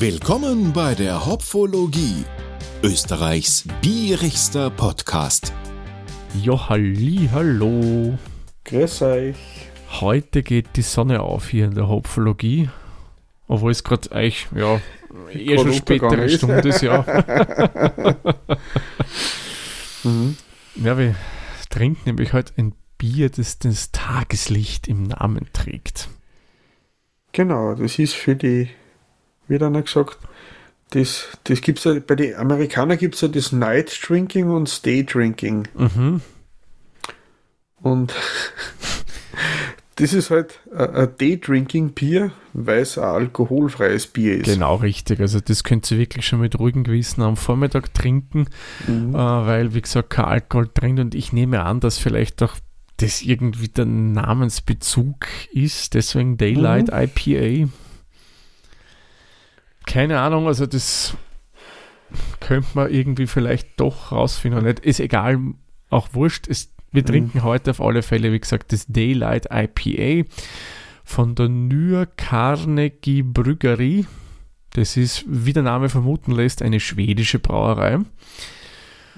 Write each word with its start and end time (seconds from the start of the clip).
Willkommen 0.00 0.72
bei 0.72 0.94
der 0.94 1.26
Hopfologie, 1.26 2.24
Österreichs 2.84 3.64
bierigster 3.82 4.70
Podcast. 4.70 5.52
Ja, 6.40 6.68
halli, 6.68 7.28
hallo. 7.32 8.16
Grüß 8.64 9.02
euch. 9.02 9.36
Heute 10.00 10.44
geht 10.44 10.76
die 10.76 10.82
Sonne 10.82 11.20
auf 11.20 11.48
hier 11.48 11.64
in 11.64 11.74
der 11.74 11.88
Hopfologie. 11.88 12.68
Obwohl 13.48 13.72
es 13.72 13.82
gerade 13.82 14.12
eigentlich, 14.12 14.46
ja, 14.54 14.80
eh 15.32 15.58
schon 15.58 15.72
spätere 15.72 16.26
ist. 16.26 16.36
Stunde 16.36 16.68
ist, 16.68 16.80
ja. 16.80 17.04
Mhm. 20.04 20.36
ja, 20.76 20.96
wir 20.96 21.16
trinken 21.70 22.02
nämlich 22.04 22.32
heute 22.34 22.52
ein 22.56 22.72
Bier, 22.98 23.30
das 23.30 23.58
das 23.58 23.90
Tageslicht 23.90 24.86
im 24.86 25.02
Namen 25.02 25.48
trägt. 25.52 26.08
Genau, 27.32 27.74
das 27.74 27.98
ist 27.98 28.14
für 28.14 28.36
die, 28.36 28.68
wie 29.48 29.58
dann 29.58 29.82
gesagt, 29.82 30.18
das, 30.90 31.26
das 31.44 31.60
gibt's 31.60 31.84
ja, 31.84 31.94
bei 31.98 32.14
den 32.14 32.34
Amerikanern 32.36 32.96
gibt 32.98 33.14
es 33.16 33.20
ja 33.20 33.28
das 33.28 33.52
Night 33.52 33.98
Drinking 34.06 34.48
und 34.50 34.86
Day 34.86 35.04
Drinking. 35.04 35.68
Mhm. 35.76 36.20
Und 37.80 38.14
das 39.96 40.12
ist 40.12 40.30
halt 40.30 40.60
ein 40.74 40.94
ein 40.94 41.16
Day 41.20 41.38
Drinking 41.38 41.90
Bier, 41.92 42.30
weil 42.52 42.80
es 42.80 42.96
ein 42.98 43.04
alkoholfreies 43.04 44.06
Bier 44.06 44.36
ist. 44.38 44.46
Genau, 44.46 44.76
richtig. 44.76 45.20
Also 45.20 45.40
das 45.40 45.62
könnt 45.64 45.90
ihr 45.90 45.98
wirklich 45.98 46.26
schon 46.26 46.40
mit 46.40 46.58
ruhigem 46.58 46.84
Gewissen 46.84 47.22
am 47.22 47.36
Vormittag 47.36 47.92
trinken, 47.94 48.46
Mhm. 48.86 49.14
äh, 49.14 49.18
weil, 49.18 49.74
wie 49.74 49.82
gesagt, 49.82 50.10
kein 50.10 50.24
Alkohol 50.24 50.70
drin 50.72 50.98
und 51.00 51.14
ich 51.14 51.32
nehme 51.32 51.64
an, 51.64 51.80
dass 51.80 51.98
vielleicht 51.98 52.42
auch 52.42 52.54
das 52.96 53.22
irgendwie 53.22 53.68
der 53.68 53.84
Namensbezug 53.84 55.26
ist, 55.52 55.94
deswegen 55.94 56.36
Daylight 56.36 56.88
IPA. 56.92 57.68
Keine 59.88 60.20
Ahnung, 60.20 60.46
also 60.46 60.66
das 60.66 61.16
könnte 62.40 62.68
man 62.74 62.90
irgendwie 62.92 63.26
vielleicht 63.26 63.80
doch 63.80 64.12
rausfinden. 64.12 64.64
Nicht. 64.64 64.80
Ist 64.80 65.00
egal, 65.00 65.38
auch 65.90 66.08
wurscht. 66.12 66.46
Es, 66.48 66.72
wir 66.92 67.02
Mhm. 67.02 67.06
trinken 67.06 67.42
heute 67.42 67.70
auf 67.70 67.80
alle 67.80 68.02
Fälle, 68.02 68.32
wie 68.32 68.40
gesagt, 68.40 68.72
das 68.72 68.86
Daylight 68.86 69.48
IPA 69.50 70.28
von 71.04 71.34
der 71.34 71.48
Nür 71.48 72.06
Carnegie 72.16 73.22
Brüggerie. 73.22 74.06
Das 74.74 74.96
ist, 74.98 75.24
wie 75.26 75.54
der 75.54 75.62
Name 75.62 75.88
vermuten 75.88 76.32
lässt, 76.32 76.60
eine 76.62 76.80
schwedische 76.80 77.38
Brauerei. 77.38 77.98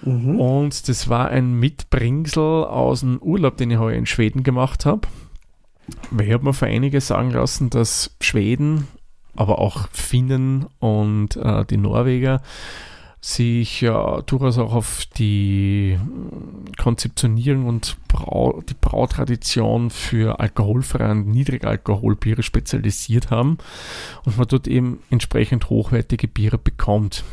Mhm. 0.02 0.38
Und 0.40 0.88
das 0.88 1.08
war 1.08 1.28
ein 1.30 1.55
Mitbringsel 1.55 2.64
aus 2.64 3.00
dem 3.00 3.18
Urlaub, 3.18 3.56
den 3.56 3.70
ich 3.72 3.78
heuer 3.78 3.96
in 3.98 4.06
Schweden 4.06 4.44
gemacht 4.44 4.86
habe. 4.86 5.08
Ich 6.20 6.32
habe 6.32 6.44
mir 6.44 6.52
für 6.55 6.66
einige 6.66 7.00
sagen 7.00 7.32
lassen, 7.32 7.68
dass 7.70 8.16
Schweden, 8.20 8.86
aber 9.41 9.58
auch 9.58 9.88
Finnen 9.91 10.66
und 10.80 11.34
äh, 11.36 11.64
die 11.64 11.78
Norweger 11.78 12.42
sich 13.22 13.80
ja 13.80 14.20
durchaus 14.20 14.58
auch 14.58 14.74
auf 14.74 15.06
die 15.16 15.92
äh, 15.98 16.77
Konzeptionierung 16.77 17.66
und 17.66 17.96
Brau 18.06 18.61
die 18.68 18.74
Brautradition 18.78 19.88
für 19.88 20.41
alkoholfreie 20.41 21.12
und 21.12 21.28
Niedrigalkoholbiere 21.28 22.42
spezialisiert 22.42 23.30
haben 23.30 23.56
und 24.27 24.36
man 24.36 24.46
dort 24.46 24.68
eben 24.68 24.98
entsprechend 25.11 25.70
hochwertige 25.70 26.28
Biere 26.28 26.58
bekommt. 26.58 27.24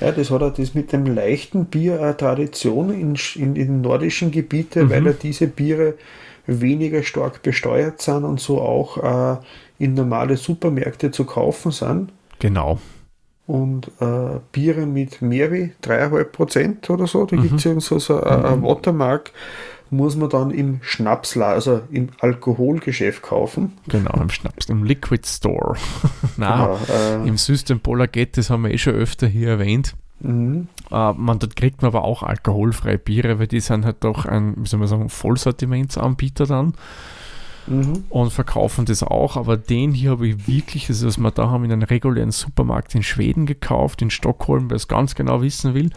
Ja, 0.00 0.12
das 0.12 0.30
hat 0.30 0.42
er 0.42 0.50
das 0.50 0.74
mit 0.74 0.92
dem 0.92 1.06
leichten 1.06 1.64
Bier 1.64 2.02
eine 2.02 2.14
Tradition 2.14 2.90
in, 2.90 3.16
in, 3.36 3.56
in 3.56 3.66
den 3.66 3.80
nordischen 3.80 4.30
Gebieten, 4.30 4.84
Mhm. 4.84 4.90
weil 4.90 5.06
ja 5.06 5.12
diese 5.14 5.46
Biere 5.46 5.94
weniger 6.46 7.02
stark 7.02 7.42
besteuert 7.42 8.02
sind 8.02 8.24
und 8.24 8.40
so 8.40 8.60
auch 8.60 8.98
äh, 8.98 9.36
in 9.78 9.94
normale 9.94 10.36
Supermärkte 10.36 11.10
zu 11.10 11.24
kaufen 11.24 11.70
sind. 11.72 12.12
Genau. 12.38 12.78
Und 13.46 13.90
äh, 14.00 14.40
Biere 14.52 14.84
mit 14.86 15.22
mehr 15.22 15.50
wie 15.52 15.72
3,5 15.82 16.24
Prozent 16.24 16.90
oder 16.90 17.06
so, 17.06 17.24
da 17.24 17.36
Mhm. 17.36 17.42
gibt 17.42 17.54
es 17.54 17.64
irgend 17.64 17.82
so, 17.82 17.98
so 17.98 18.20
ein, 18.22 18.44
ein 18.44 18.62
Watermark, 18.62 19.32
muss 19.90 20.16
man 20.16 20.28
dann 20.28 20.50
im 20.50 20.80
Schnapsla, 20.82 21.48
also 21.52 21.80
im 21.90 22.10
Alkoholgeschäft 22.20 23.22
kaufen. 23.22 23.72
Genau, 23.88 24.20
im 24.20 24.28
Schnaps, 24.28 24.66
im 24.66 24.84
Liquid 24.84 25.26
Store. 25.26 25.76
Nein, 26.36 26.58
Genau, 26.58 26.78
äh, 27.24 27.26
im 27.26 27.38
System 27.38 27.80
Polar 27.80 28.06
Get, 28.06 28.36
das 28.36 28.50
haben 28.50 28.64
wir 28.64 28.70
eh 28.70 28.76
schon 28.78 28.94
öfter 28.94 29.26
hier 29.26 29.48
erwähnt. 29.48 29.94
mhm. 30.20 30.68
Äh, 30.90 31.12
man, 31.14 31.38
dort 31.38 31.56
kriegt 31.56 31.80
man 31.80 31.90
aber 31.90 32.04
auch 32.04 32.22
alkoholfreie 32.22 32.98
Biere, 32.98 33.38
weil 33.38 33.46
die 33.46 33.60
sind 33.60 33.86
halt 33.86 33.96
doch 34.00 34.26
ein, 34.26 34.54
wie 34.58 34.66
soll 34.68 34.78
man 34.80 34.88
sagen, 34.88 35.08
Vollsortimentsanbieter 35.08 36.44
dann 36.46 36.74
Mhm. 37.68 38.04
und 38.08 38.32
verkaufen 38.32 38.84
das 38.84 39.02
auch. 39.02 39.36
Aber 39.36 39.56
den 39.56 39.92
hier 39.92 40.10
habe 40.12 40.28
ich 40.28 40.46
wirklich, 40.48 40.88
also 40.88 41.06
was 41.06 41.18
wir 41.18 41.30
da 41.30 41.50
haben, 41.50 41.64
in 41.64 41.72
einem 41.72 41.82
regulären 41.82 42.30
Supermarkt 42.30 42.94
in 42.94 43.02
Schweden 43.02 43.46
gekauft, 43.46 44.02
in 44.02 44.10
Stockholm, 44.10 44.70
wer 44.70 44.76
es 44.76 44.88
ganz 44.88 45.14
genau 45.14 45.42
wissen 45.42 45.74
will. 45.74 45.90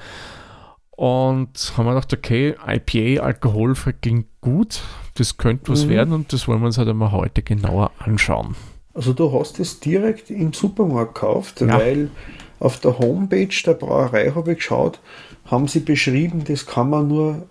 Und 0.92 1.74
haben 1.78 1.86
wir 1.86 1.94
gedacht, 1.96 2.14
okay, 2.14 2.56
IPA, 2.68 3.24
alkoholfrei 3.24 3.94
klingt 3.94 4.28
gut, 4.42 4.82
das 5.16 5.38
könnte 5.38 5.72
was 5.72 5.86
Mhm. 5.86 5.90
werden 5.90 6.14
und 6.14 6.34
das 6.34 6.48
wollen 6.48 6.60
wir 6.62 6.68
uns 6.68 6.78
halt 6.78 6.90
einmal 6.90 7.12
heute 7.12 7.42
genauer 7.42 7.92
anschauen. 8.00 8.56
Also 8.94 9.14
du 9.14 9.32
hast 9.32 9.60
es 9.60 9.80
direkt 9.80 10.30
im 10.30 10.54
Supermarkt 10.54 11.16
gekauft, 11.16 11.62
Ja. 11.62 11.80
weil 11.80 12.12
auf 12.60 12.80
der 12.80 13.00
Homepage 13.00 13.48
der 13.66 13.74
Brauerei 13.74 14.32
habe 14.36 14.52
ich 14.52 14.58
geschaut, 14.60 15.00
haben 15.46 15.68
sie 15.68 15.80
beschrieben, 15.80 16.44
das 16.46 16.66
kann 16.66 16.90
man 16.90 17.08
nur 17.08 17.48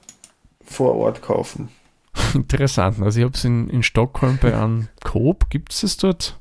vor 0.65 0.95
Ort 0.95 1.23
kaufen. 1.23 1.71
Interessant. 2.35 3.01
Also 3.03 3.19
ich 3.21 3.25
habe 3.25 3.35
es 3.35 3.45
in, 3.45 3.69
in 3.69 3.83
Stockholm 3.83 4.39
bei 4.41 4.57
einem 4.57 4.89
Coop, 5.05 5.51
gibt 5.51 5.73
es 5.73 5.81
das 5.81 5.97
dort? 5.97 6.41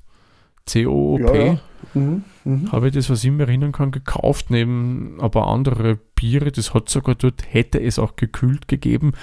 COOP. 0.72 1.20
Ja, 1.20 1.36
ja. 1.36 1.60
Mhm. 1.94 2.24
Mhm. 2.44 2.72
Habe 2.72 2.88
ich 2.90 2.94
das, 2.94 3.10
was 3.10 3.24
ich 3.24 3.32
mir 3.32 3.44
erinnern 3.44 3.72
kann, 3.72 3.92
gekauft, 3.92 4.50
neben 4.52 5.18
aber 5.20 5.48
andere 5.48 5.98
Biere. 6.16 6.52
Das 6.52 6.74
hat 6.74 6.90
sogar 6.90 7.16
dort, 7.16 7.44
hätte 7.52 7.82
es 7.82 7.98
auch 8.00 8.16
gekühlt 8.16 8.68
gegeben. 8.68 9.14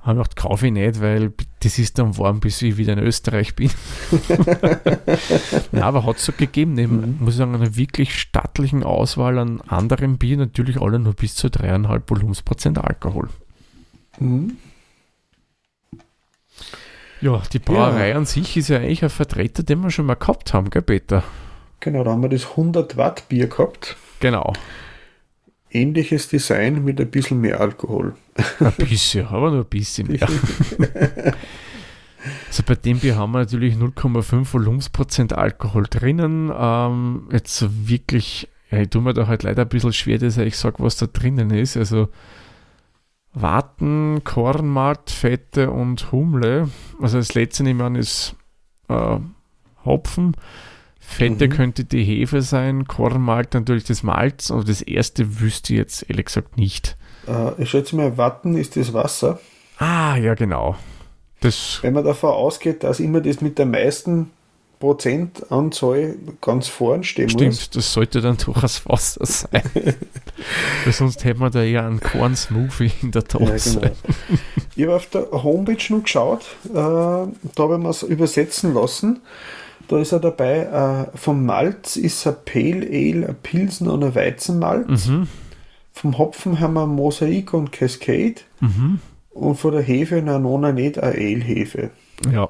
Habe 0.00 0.18
gedacht, 0.18 0.36
kaufe 0.36 0.66
ich 0.68 0.72
nicht, 0.72 1.00
weil 1.02 1.32
das 1.60 1.78
ist 1.78 1.98
dann 1.98 2.16
warm, 2.16 2.40
bis 2.40 2.62
ich 2.62 2.76
wieder 2.78 2.94
in 2.94 3.00
Österreich 3.00 3.56
bin. 3.56 3.70
ja, 5.72 5.82
aber 5.82 6.04
hat 6.06 6.16
es 6.16 6.24
so 6.24 6.32
gegeben, 6.32 6.74
neben, 6.74 6.96
Mhm. 7.00 7.16
muss 7.20 7.34
ich 7.34 7.38
sagen, 7.38 7.54
einer 7.54 7.76
wirklich 7.76 8.18
stattlichen 8.18 8.84
Auswahl 8.84 9.38
an 9.38 9.60
anderen 9.62 10.16
Bieren, 10.18 10.40
natürlich 10.40 10.80
alle 10.80 10.98
nur 10.98 11.14
bis 11.14 11.34
zu 11.34 11.48
3,5 11.48 12.02
Volumensprozent 12.06 12.78
Alkohol. 12.78 13.28
Mhm. 14.18 14.56
Ja, 17.20 17.42
die 17.52 17.58
Brauerei 17.58 18.14
an 18.14 18.26
sich 18.26 18.56
ist 18.56 18.68
ja 18.68 18.78
eigentlich 18.78 19.02
ein 19.02 19.10
Vertreter, 19.10 19.62
den 19.62 19.80
wir 19.80 19.90
schon 19.90 20.06
mal 20.06 20.14
gehabt 20.14 20.54
haben, 20.54 20.70
gell, 20.70 20.82
Peter? 20.82 21.24
Genau, 21.80 22.04
da 22.04 22.12
haben 22.12 22.22
wir 22.22 22.28
das 22.28 22.50
100 22.50 22.96
Watt 22.96 23.28
Bier 23.28 23.48
gehabt. 23.48 23.96
Genau. 24.20 24.52
Ähnliches 25.70 26.28
Design 26.28 26.84
mit 26.84 27.00
ein 27.00 27.10
bisschen 27.10 27.40
mehr 27.40 27.60
Alkohol. 27.60 28.14
Ein 28.60 28.72
bisschen, 28.78 29.26
aber 29.26 29.50
nur 29.50 29.60
ein 29.60 29.66
bisschen 29.66 30.08
mehr. 30.08 30.28
Also 32.48 32.62
bei 32.64 32.74
dem 32.74 32.98
Bier 32.98 33.16
haben 33.16 33.32
wir 33.32 33.38
natürlich 33.38 33.74
0,5 33.74 34.52
Volumensprozent 34.52 35.32
Alkohol 35.32 35.84
drinnen. 35.88 36.52
Ähm, 36.56 37.28
jetzt 37.32 37.88
wirklich, 37.88 38.48
ja, 38.70 38.78
ich 38.80 38.90
tue 38.90 39.02
mir 39.02 39.14
da 39.14 39.26
halt 39.26 39.42
leider 39.42 39.62
ein 39.62 39.68
bisschen 39.68 39.92
schwer, 39.92 40.18
dass 40.18 40.36
ich 40.36 40.56
sage, 40.56 40.76
was 40.78 40.96
da 40.96 41.06
drinnen 41.06 41.50
ist. 41.50 41.76
Also 41.76 42.08
Waten, 43.40 44.22
Kornmalt, 44.24 45.10
Fette 45.10 45.70
und 45.70 46.12
Humle. 46.12 46.70
Also 47.00 47.18
das 47.18 47.34
letzte 47.34 47.62
nehme 47.62 47.82
ich 47.82 47.86
an 47.86 47.94
ist 47.96 48.36
äh, 48.88 49.18
Hopfen. 49.84 50.36
Fette 51.00 51.46
Mhm. 51.48 51.52
könnte 51.52 51.84
die 51.84 52.04
Hefe 52.04 52.42
sein, 52.42 52.86
Kornmalt 52.86 53.54
natürlich 53.54 53.84
das 53.84 54.02
Malz, 54.02 54.50
aber 54.50 54.64
das 54.64 54.82
erste 54.82 55.40
wüsste 55.40 55.72
ich 55.72 55.78
jetzt 55.78 56.10
ehrlich 56.10 56.26
gesagt 56.26 56.56
nicht. 56.58 56.96
Äh, 57.26 57.62
ich 57.62 57.70
schätze 57.70 57.96
mal, 57.96 58.18
Watten 58.18 58.56
ist 58.56 58.76
das 58.76 58.92
Wasser. 58.92 59.40
Ah, 59.78 60.16
ja 60.16 60.34
genau. 60.34 60.76
Das 61.40 61.78
Wenn 61.82 61.94
man 61.94 62.04
davon 62.04 62.30
ausgeht, 62.30 62.82
dass 62.82 63.00
immer 63.00 63.20
das 63.20 63.40
mit 63.40 63.58
der 63.58 63.66
meisten 63.66 64.30
Prozentanzahl 64.78 66.16
ganz 66.40 66.68
vorn 66.68 67.02
stehen 67.04 67.28
Stimmt, 67.28 67.46
muss. 67.50 67.70
das 67.70 67.92
sollte 67.92 68.20
dann 68.20 68.36
durchaus 68.44 68.86
Wasser 68.86 69.26
sein. 69.26 69.62
Weil 70.84 70.92
sonst 70.92 71.24
hätte 71.24 71.40
man 71.40 71.50
da 71.52 71.62
eher 71.62 71.84
einen 71.86 72.00
Korn-Smoothie 72.00 72.92
in 73.02 73.10
der 73.10 73.22
Ja, 73.22 73.38
Dose. 73.38 73.80
genau. 73.80 73.92
Ich 74.76 74.84
habe 74.84 74.96
auf 74.96 75.06
der 75.06 75.30
Homepage 75.32 75.92
noch 75.94 76.02
geschaut, 76.04 76.42
äh, 76.70 76.72
da 76.74 77.28
habe 77.58 77.74
ich 77.76 77.80
mir 77.82 77.88
es 77.90 78.02
übersetzen 78.02 78.74
lassen. 78.74 79.20
Da 79.88 79.98
ist 79.98 80.12
er 80.12 80.20
dabei, 80.20 81.08
äh, 81.12 81.16
vom 81.18 81.46
Malz 81.46 81.96
ist 81.96 82.26
ein 82.26 82.36
Pale 82.44 82.86
Ale, 82.86 83.28
ein 83.28 83.36
Pilsen 83.42 83.88
und 83.88 84.04
ein 84.04 84.14
Weizenmalz. 84.14 85.06
Mhm, 85.06 85.26
Vom 85.92 86.18
Hopfen 86.18 86.60
haben 86.60 86.74
wir 86.74 86.86
Mosaik 86.86 87.54
und 87.54 87.72
Cascade. 87.72 88.34
mhm. 88.60 89.00
Und 89.30 89.54
von 89.56 89.72
der 89.72 89.82
Hefe 89.82 90.16
eine 90.16 90.38
Nona 90.40 90.72
nicht 90.72 90.98
eine 90.98 91.12
Ale-Hefe. 91.14 91.90
Ja. 92.32 92.48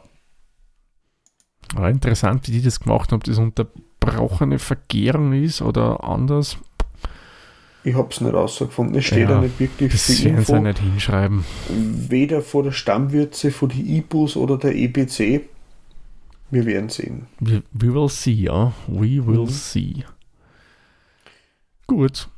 War 1.75 1.91
interessant, 1.91 2.47
wie 2.49 2.53
die 2.53 2.62
das 2.62 2.81
gemacht 2.81 3.11
haben, 3.12 3.17
ob 3.19 3.25
das 3.25 3.38
unterbrochene 3.38 4.59
Vergärung 4.59 5.32
ist 5.32 5.61
oder 5.62 6.03
anders. 6.05 6.56
Ich 7.85 7.94
habe 7.94 8.09
es 8.11 8.20
nicht 8.20 8.35
rausgefunden. 8.35 8.97
Es 8.97 9.05
steht 9.05 9.29
Ja, 9.29 9.37
ja 9.37 9.41
nicht 9.41 9.59
wirklich 9.61 9.93
Das 9.93 10.05
viel 10.06 10.25
werden 10.32 10.44
sie 10.44 10.53
Info. 10.53 10.62
nicht 10.65 10.79
hinschreiben. 10.81 11.44
Weder 11.69 12.43
von 12.43 12.65
der 12.65 12.73
Stammwürze, 12.73 13.50
von 13.50 13.69
die 13.69 13.97
IBUs 13.99 14.37
oder 14.37 14.59
der 14.59 14.75
EBC. 14.75 15.43
Wir 16.50 16.65
werden 16.67 16.88
sehen. 16.88 17.26
We, 17.41 17.62
we 17.73 17.93
will 17.94 18.09
see, 18.09 18.32
ja. 18.32 18.73
We 18.87 19.25
will 19.26 19.41
Mhm. 19.41 19.49
see. 19.49 20.05
Gut. 21.87 22.29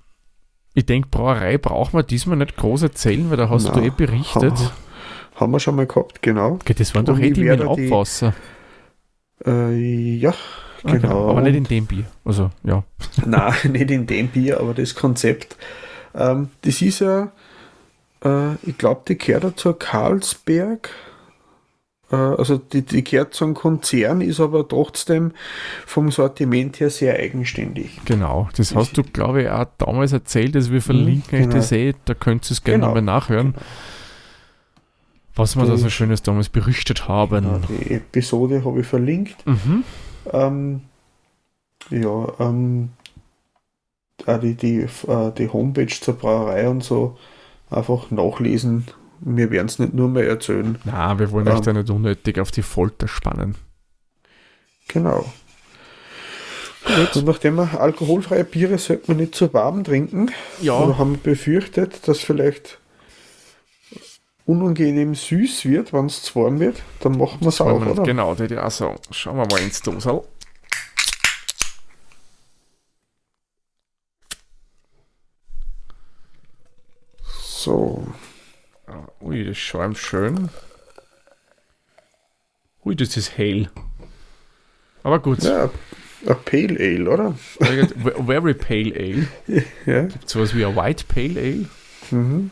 Ich 0.74 0.86
denke, 0.86 1.08
Brauerei 1.10 1.58
braucht 1.58 1.94
man 1.94 2.06
diesmal 2.06 2.36
nicht 2.36 2.56
groß 2.56 2.82
erzählen, 2.82 3.28
weil 3.30 3.36
da 3.36 3.48
hast 3.48 3.64
Na, 3.66 3.72
du 3.72 3.80
eh 3.80 3.90
berichtet. 3.90 4.52
ha- 4.52 4.72
Haben 5.36 5.52
wir 5.52 5.60
schon 5.60 5.74
mal 5.76 5.86
gehabt, 5.86 6.22
genau. 6.22 6.52
Okay, 6.54 6.74
das 6.74 6.94
waren 6.94 7.04
doch 7.06 7.18
eh 7.18 7.30
die 7.30 7.40
mit 7.40 7.48
werde 7.58 7.68
die- 7.76 7.86
Abwasser. 7.86 8.34
Äh, 9.46 10.16
ja, 10.16 10.34
Ah, 10.82 10.92
genau. 10.92 11.30
Aber 11.30 11.42
nicht 11.42 11.56
in 11.56 11.64
dem 11.64 11.86
Bier. 11.86 12.04
Also, 12.24 12.50
ja. 12.64 12.84
Nein, 13.26 13.54
nicht 13.72 13.90
in 13.90 14.06
dem 14.06 14.28
Bier, 14.28 14.60
aber 14.60 14.74
das 14.74 14.94
Konzept. 14.94 15.56
Ähm, 16.14 16.48
das 16.62 16.80
ist 16.82 17.00
ja, 17.00 17.30
äh, 18.24 18.54
ich 18.62 18.78
glaube, 18.78 19.02
die 19.08 19.18
gehört 19.18 19.44
ja 19.44 19.54
zur 19.54 19.78
Carlsberg. 19.78 20.90
Äh, 22.10 22.16
also 22.16 22.56
die, 22.56 22.82
die 22.82 23.04
gehört 23.04 23.34
zum 23.34 23.54
Konzern, 23.54 24.20
ist 24.20 24.40
aber 24.40 24.66
trotzdem 24.66 25.32
vom 25.86 26.10
Sortiment 26.10 26.80
her 26.80 26.90
sehr 26.90 27.16
eigenständig. 27.16 28.00
Genau. 28.06 28.48
Das 28.56 28.74
hast 28.74 28.96
du, 28.96 29.02
glaube 29.02 29.42
ich, 29.42 29.48
auch 29.50 29.66
damals 29.78 30.12
erzählt. 30.12 30.56
Also, 30.56 30.72
wir 30.72 30.82
verlinken 30.82 31.38
euch 31.38 31.44
genau. 31.44 31.56
das 31.56 31.72
eh. 31.72 31.94
Da 32.06 32.14
könnt 32.14 32.46
ihr 32.46 32.52
es 32.52 32.64
gerne 32.64 32.78
Genau. 32.78 32.86
nochmal 32.88 33.02
nachhören. 33.02 33.54
Was 35.34 35.56
wir 35.56 35.64
da 35.64 35.76
so 35.76 35.88
Schönes 35.88 36.22
damals 36.22 36.48
berichtet 36.48 37.08
haben. 37.08 37.44
Genau, 37.44 37.60
die 37.68 37.94
Episode 37.94 38.64
habe 38.64 38.80
ich 38.80 38.86
verlinkt. 38.86 39.46
Mhm. 39.46 39.84
Ähm, 40.32 40.80
ja, 41.90 42.32
ähm, 42.40 42.90
die, 44.42 44.54
die, 44.54 44.80
äh, 44.80 45.32
die 45.36 45.48
Homepage 45.48 45.86
zur 45.86 46.14
Brauerei 46.14 46.68
und 46.68 46.84
so 46.84 47.16
einfach 47.70 48.10
nachlesen. 48.10 48.86
Wir 49.20 49.50
werden 49.50 49.66
es 49.66 49.78
nicht 49.78 49.94
nur 49.94 50.08
mehr 50.08 50.26
erzählen. 50.28 50.78
Na, 50.84 51.18
wir 51.18 51.30
wollen 51.30 51.46
euch 51.48 51.58
Ähm. 51.58 51.62
da 51.62 51.72
nicht 51.74 51.90
unnötig 51.90 52.38
auf 52.38 52.50
die 52.50 52.62
Folter 52.62 53.06
spannen. 53.06 53.54
Genau. 54.88 55.24
Und 56.86 57.24
nachdem 57.26 57.56
wir 57.56 57.80
alkoholfreie 57.80 58.44
Biere 58.44 58.78
sollte 58.78 59.04
man 59.08 59.18
nicht 59.18 59.34
zu 59.34 59.52
warm 59.52 59.84
trinken. 59.84 60.30
Ja. 60.60 60.78
Oder 60.78 60.98
haben 60.98 61.12
wir 61.12 61.32
befürchtet, 61.32 62.08
dass 62.08 62.20
vielleicht 62.20 62.78
unangenehm 64.50 65.14
süß 65.14 65.64
wird, 65.66 65.92
wenn 65.92 66.06
es 66.06 66.22
zu 66.22 66.34
warm 66.40 66.58
wird. 66.58 66.82
Dann 67.00 67.16
machen 67.16 67.40
wir 67.40 67.48
es 67.48 67.60
auf, 67.60 67.80
oder? 67.86 68.02
Genau, 68.02 68.34
die 68.34 68.58
auch 68.58 68.70
sagen. 68.70 68.98
Schauen 69.12 69.36
wir 69.36 69.46
mal 69.46 69.60
ins 69.60 69.80
Dosal. 69.80 70.22
So. 77.42 78.04
Ah, 78.86 79.06
Ui, 79.20 79.44
das 79.44 79.56
schäumt 79.58 79.98
schön. 79.98 80.48
Ui, 82.84 82.96
das 82.96 83.16
ist 83.16 83.36
hell. 83.38 83.70
Aber 85.04 85.20
gut. 85.20 85.42
Ja, 85.44 85.70
ein 86.26 86.36
Pale 86.44 86.76
Ale, 86.78 87.08
oder? 87.10 87.34
Very 88.26 88.54
pale 88.54 88.94
ale. 88.94 89.28
Ja. 89.86 90.02
Gibt 90.04 90.28
sowas 90.28 90.54
wie 90.56 90.64
ein 90.64 90.74
White 90.74 91.04
Pale 91.06 91.38
Ale? 91.40 91.66
Mhm. 92.10 92.50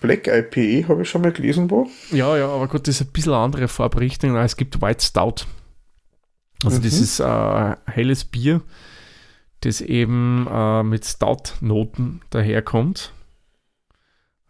Black 0.00 0.26
IPA 0.26 0.88
habe 0.88 1.02
ich 1.02 1.10
schon 1.10 1.22
mal 1.22 1.32
gelesen, 1.32 1.70
wo. 1.70 1.88
Ja, 2.10 2.36
ja, 2.36 2.48
aber 2.48 2.68
gut, 2.68 2.86
das 2.88 3.00
ist 3.00 3.08
ein 3.08 3.12
bisschen 3.12 3.32
eine 3.32 3.42
andere 3.42 3.68
Farbrichtung. 3.68 4.36
Es 4.36 4.56
gibt 4.56 4.80
White 4.82 5.04
Stout. 5.04 5.44
Also, 6.64 6.78
das 6.80 6.96
Mhm. 6.96 7.02
ist 7.02 7.20
äh, 7.20 7.76
helles 7.86 8.24
Bier, 8.24 8.62
das 9.60 9.80
eben 9.80 10.46
äh, 10.50 10.82
mit 10.82 11.04
Stout-Noten 11.04 12.20
daherkommt. 12.30 13.12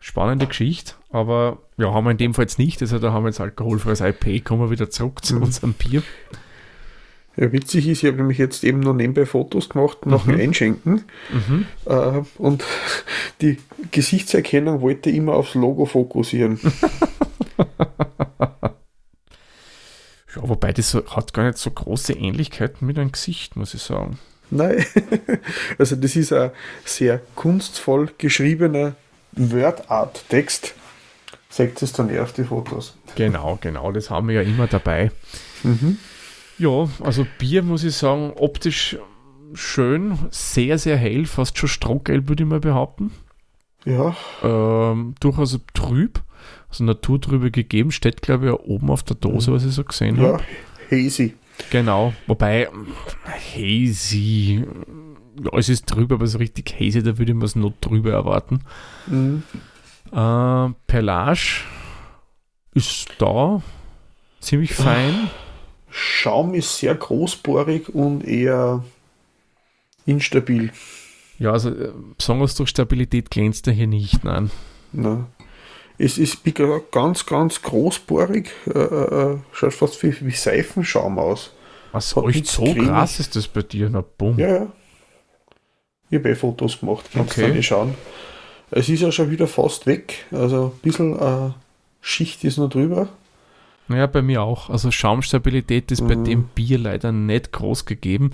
Spannende 0.01 0.47
Geschichte, 0.47 0.95
aber 1.11 1.59
ja, 1.77 1.93
haben 1.93 2.05
wir 2.05 2.13
in 2.13 2.19
dem 2.19 2.33
Fall 2.33 2.45
jetzt 2.45 2.59
nicht. 2.59 2.81
Also, 2.81 2.99
da 3.01 3.13
haben 3.13 3.25
wir 3.25 3.31
jetzt 3.31 3.41
alkoholfreies 3.41 4.01
IP. 4.01 4.45
Kommen 4.45 4.63
wir 4.63 4.71
wieder 4.71 4.91
zurück 4.91 5.25
zu 5.25 5.37
Mhm. 5.37 5.43
unserem 5.43 5.73
Bier. 5.73 6.03
Ja, 7.41 7.53
witzig 7.53 7.87
ist, 7.87 8.03
ich 8.03 8.09
habe 8.09 8.17
nämlich 8.17 8.39
jetzt 8.39 8.65
eben 8.65 8.81
noch 8.81 8.95
nebenbei 8.95 9.25
Fotos 9.25 9.69
gemacht 9.69 10.07
nach 10.07 10.27
Mhm. 10.27 10.33
dem 10.33 10.41
Einschenken. 10.41 11.05
Mhm. 11.31 11.67
Äh, 11.87 12.23
und 12.39 12.65
die 13.41 13.59
Gesichtserkennung 13.93 14.81
wollte 14.81 15.11
immer 15.11 15.35
aufs 15.35 15.55
Logo 15.55 15.85
fokussieren. 15.87 16.59
Ja, 20.37 20.43
wobei 20.47 20.73
das 20.73 20.95
hat 20.95 21.33
gar 21.33 21.47
nicht 21.47 21.59
so 21.59 21.71
große 21.71 22.13
Ähnlichkeiten 22.13 22.87
mit 22.87 22.99
einem 22.99 23.13
Gesicht, 23.13 23.57
muss 23.57 23.73
ich 23.75 23.83
sagen. 23.83 24.19
Nein, 24.51 24.85
also 25.79 25.97
das 25.97 26.17
ist 26.17 26.33
ein 26.33 26.51
sehr 26.85 27.21
kunstvoll 27.35 28.11
geschriebener 28.19 28.95
Word-Art-Text. 29.33 30.75
Seht 31.49 31.81
es 31.81 31.93
dann 31.95 32.11
eher 32.11 32.25
auf 32.25 32.35
die 32.35 32.45
Fotos. 32.45 32.95
Genau, 33.17 33.59
genau, 33.61 33.91
das 33.91 34.11
haben 34.11 34.29
wir 34.29 34.35
ja 34.35 34.43
immer 34.43 34.67
dabei. 34.67 35.11
Mhm. 35.63 35.97
Ja, 36.59 36.89
also 37.01 37.27
Bier 37.39 37.63
muss 37.63 37.85
ich 37.85 37.95
sagen, 37.95 38.33
optisch 38.37 38.97
schön, 39.55 40.19
sehr, 40.31 40.79
sehr 40.79 40.97
hell, 40.97 41.27
fast 41.27 41.57
schon 41.59 41.69
Strohgelb, 41.69 42.29
würde 42.29 42.43
ich 42.43 42.49
mal 42.49 42.61
behaupten. 42.61 43.13
Ja, 43.85 44.17
Ähm, 44.43 45.15
durchaus 45.21 45.59
trüb, 45.73 46.21
also 46.69 46.85
naturtrübe 46.85 47.51
gegeben, 47.51 47.91
steht 47.93 48.23
glaube 48.23 48.47
ich 48.47 48.53
auch 48.53 48.65
oben 48.65 48.91
auf 48.91 49.03
der 49.05 49.17
Dose, 49.17 49.53
was 49.53 49.65
ich 49.65 49.73
so 49.73 49.85
gesehen 49.85 50.17
ja, 50.21 50.33
habe. 50.33 50.43
hazy. 50.91 51.35
Genau, 51.71 52.13
wobei 52.27 52.69
hazy, 53.55 54.65
ja, 55.43 55.59
es 55.59 55.69
ist 55.69 55.87
trüb, 55.87 56.13
aber 56.13 56.27
so 56.27 56.39
richtig 56.39 56.75
hazy, 56.79 57.03
da 57.03 57.19
würde 57.19 57.33
ich 57.33 57.39
mir 57.39 57.45
es 57.45 57.57
noch 57.57 57.73
drüber 57.81 58.13
erwarten. 58.13 58.61
Mhm. 59.07 59.43
Äh, 60.11 60.75
Perlage 60.87 61.63
ist 62.75 63.09
da, 63.19 63.63
ziemlich 64.41 64.75
fein. 64.75 65.31
Schaum 65.99 66.55
ist 66.55 66.79
sehr 66.79 66.95
großbohrig 66.95 67.89
und 67.93 68.25
eher 68.25 68.85
instabil. 70.07 70.71
Ja, 71.39 71.53
also 71.53 71.71
äh, 71.71 71.93
besonders 72.17 72.55
durch 72.55 72.71
Stabilität 72.71 73.31
glänzt 73.31 73.67
er 73.67 73.73
hier 73.73 73.89
nicht, 73.89 74.23
nein. 74.25 74.51
Ne? 74.93 75.27
Es 75.99 76.17
ist 76.17 76.39
ganz, 76.93 77.27
ganz 77.27 77.61
großbohrig. 77.63 78.49
Äh, 78.67 78.79
äh, 78.79 79.39
schaut 79.53 79.75
fast 79.75 80.03
wie, 80.05 80.15
wie 80.21 80.31
Seifenschaum 80.31 81.19
aus. 81.19 81.53
Was 81.91 82.15
Hat 82.15 82.27
echt 82.29 82.47
so 82.47 82.63
cremig. 82.63 82.87
krass 82.87 83.19
ist 83.19 83.35
das 83.35 83.49
bei 83.49 83.63
dir? 83.63 83.91
Na 83.91 84.05
bumm. 84.17 84.39
Ja, 84.39 84.49
ja. 84.49 84.67
Ich 86.11 86.19
habe 86.19 86.31
eh 86.31 86.35
Fotos 86.37 86.79
gemacht, 86.79 87.07
kannst 87.13 87.37
Okay. 87.37 87.53
du 87.53 87.63
schauen. 87.63 87.95
Es 88.71 88.89
ist 88.89 89.01
ja 89.01 89.11
schon 89.11 89.31
wieder 89.31 89.49
fast 89.49 89.87
weg. 89.87 90.27
Also 90.31 90.73
ein 90.77 90.79
bisschen 90.81 91.19
äh, 91.19 91.51
Schicht 92.01 92.45
ist 92.45 92.59
noch 92.59 92.71
drüber. 92.71 93.09
Ja, 93.89 94.07
bei 94.07 94.23
mir 94.23 94.43
auch. 94.43 94.69
Also 94.71 94.91
Schaumstabilität 94.91 95.91
ist 95.91 96.07
bei 96.07 96.17
Mhm. 96.17 96.25
dem 96.25 96.43
Bier 96.55 96.79
leider 96.79 97.11
nicht 97.13 97.53
groß 97.53 97.85
gegeben. 97.87 98.31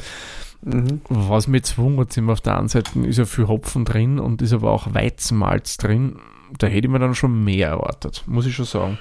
Mhm. 0.63 1.01
Was 1.09 1.47
mir 1.47 1.59
jetzt 1.59 1.77
wundert, 1.79 2.13
sind 2.13 2.29
auf 2.31 2.41
der 2.41 2.59
einen 2.59 2.69
Seite 2.69 2.99
ist 3.01 3.19
ja 3.19 3.25
viel 3.25 3.47
Hopfen 3.49 3.85
drin 3.85 4.19
und 4.19 4.43
ist 4.43 4.53
aber 4.53 4.71
auch 4.73 4.95
Weizenmalz 4.95 5.77
drin. 5.77 6.17
Da 6.59 6.67
hätte 6.67 6.87
ich 6.87 6.93
mir 6.93 6.99
dann 6.99 7.15
schon 7.15 7.45
mehr 7.45 7.69
erwartet, 7.69 8.25
muss 8.27 8.47
ich 8.47 8.55
schon 8.55 8.65
sagen. 8.65 8.99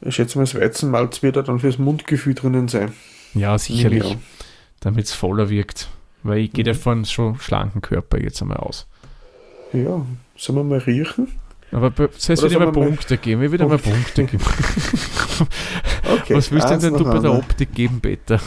Ich 0.00 0.16
schätze 0.16 0.36
mal, 0.38 0.44
das 0.44 0.54
Weizenmalz 0.54 1.22
wird 1.22 1.36
ja 1.36 1.42
dann 1.42 1.60
fürs 1.60 1.78
Mundgefühl 1.78 2.34
drinnen 2.34 2.68
sein. 2.68 2.92
Ja, 3.32 3.56
sicherlich, 3.58 4.16
damit 4.80 5.04
es 5.06 5.12
voller 5.14 5.48
wirkt. 5.50 5.88
Weil 6.22 6.38
ich 6.38 6.50
Mhm. 6.50 6.54
gehe 6.54 6.64
ja 6.66 6.74
von 6.74 7.04
schon 7.04 7.38
schlanken 7.38 7.80
Körper 7.80 8.20
jetzt 8.20 8.42
einmal 8.42 8.58
aus. 8.58 8.86
Ja, 9.72 10.04
sollen 10.36 10.58
wir 10.58 10.64
mal 10.64 10.78
riechen? 10.78 11.28
Aber 11.72 11.92
es 12.16 12.30
Oder 12.30 12.50
wieder 12.50 12.60
mal 12.60 12.72
Punkte 12.72 13.16
geben? 13.18 13.42
Ich 13.42 13.50
wieder 13.52 13.66
mal 13.66 13.78
Punkte 13.78 14.24
geben. 14.24 14.42
Okay. 16.24 16.34
Was 16.36 16.50
willst 16.50 16.70
du 16.70 16.78
denn 16.78 16.94
du 16.96 17.04
bei 17.04 17.18
der. 17.18 17.32
Optik 17.34 17.74
geben, 17.74 18.00
Peter? 18.00 18.40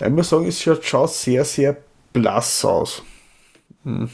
Ich 0.00 0.08
muss 0.08 0.28
sagen, 0.30 0.46
es 0.46 0.60
schaut 0.60 0.84
schon 0.84 1.06
sehr, 1.08 1.44
sehr 1.44 1.76
blass 2.12 2.64
aus. 2.64 3.02
Hm. 3.84 4.10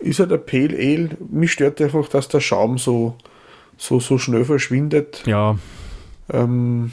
Ist 0.00 0.18
ja 0.18 0.26
der 0.26 0.38
Pale 0.38 0.76
Ale, 0.76 1.10
mich 1.30 1.52
stört 1.52 1.80
einfach, 1.80 2.08
dass 2.08 2.26
der 2.28 2.40
Schaum 2.40 2.76
so, 2.76 3.16
so, 3.78 4.00
so 4.00 4.18
schnell 4.18 4.44
verschwindet. 4.44 5.22
Ja, 5.26 5.56
Ähm, 6.32 6.90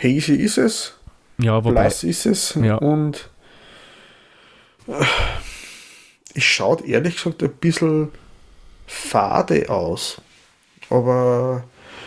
hazy 0.00 0.34
ist 0.36 0.58
es, 0.58 0.94
ja, 1.38 1.56
wobei. 1.64 1.72
blass 1.82 2.04
ist 2.04 2.24
es 2.24 2.54
Ja. 2.54 2.76
und 2.76 3.28
äh, 4.86 5.04
es 6.34 6.44
schaut 6.44 6.82
ehrlich 6.82 7.16
gesagt 7.16 7.42
ein 7.42 7.52
bisschen 7.52 8.10
fade 8.86 9.68
aus. 9.68 10.20
Aber 10.88 11.64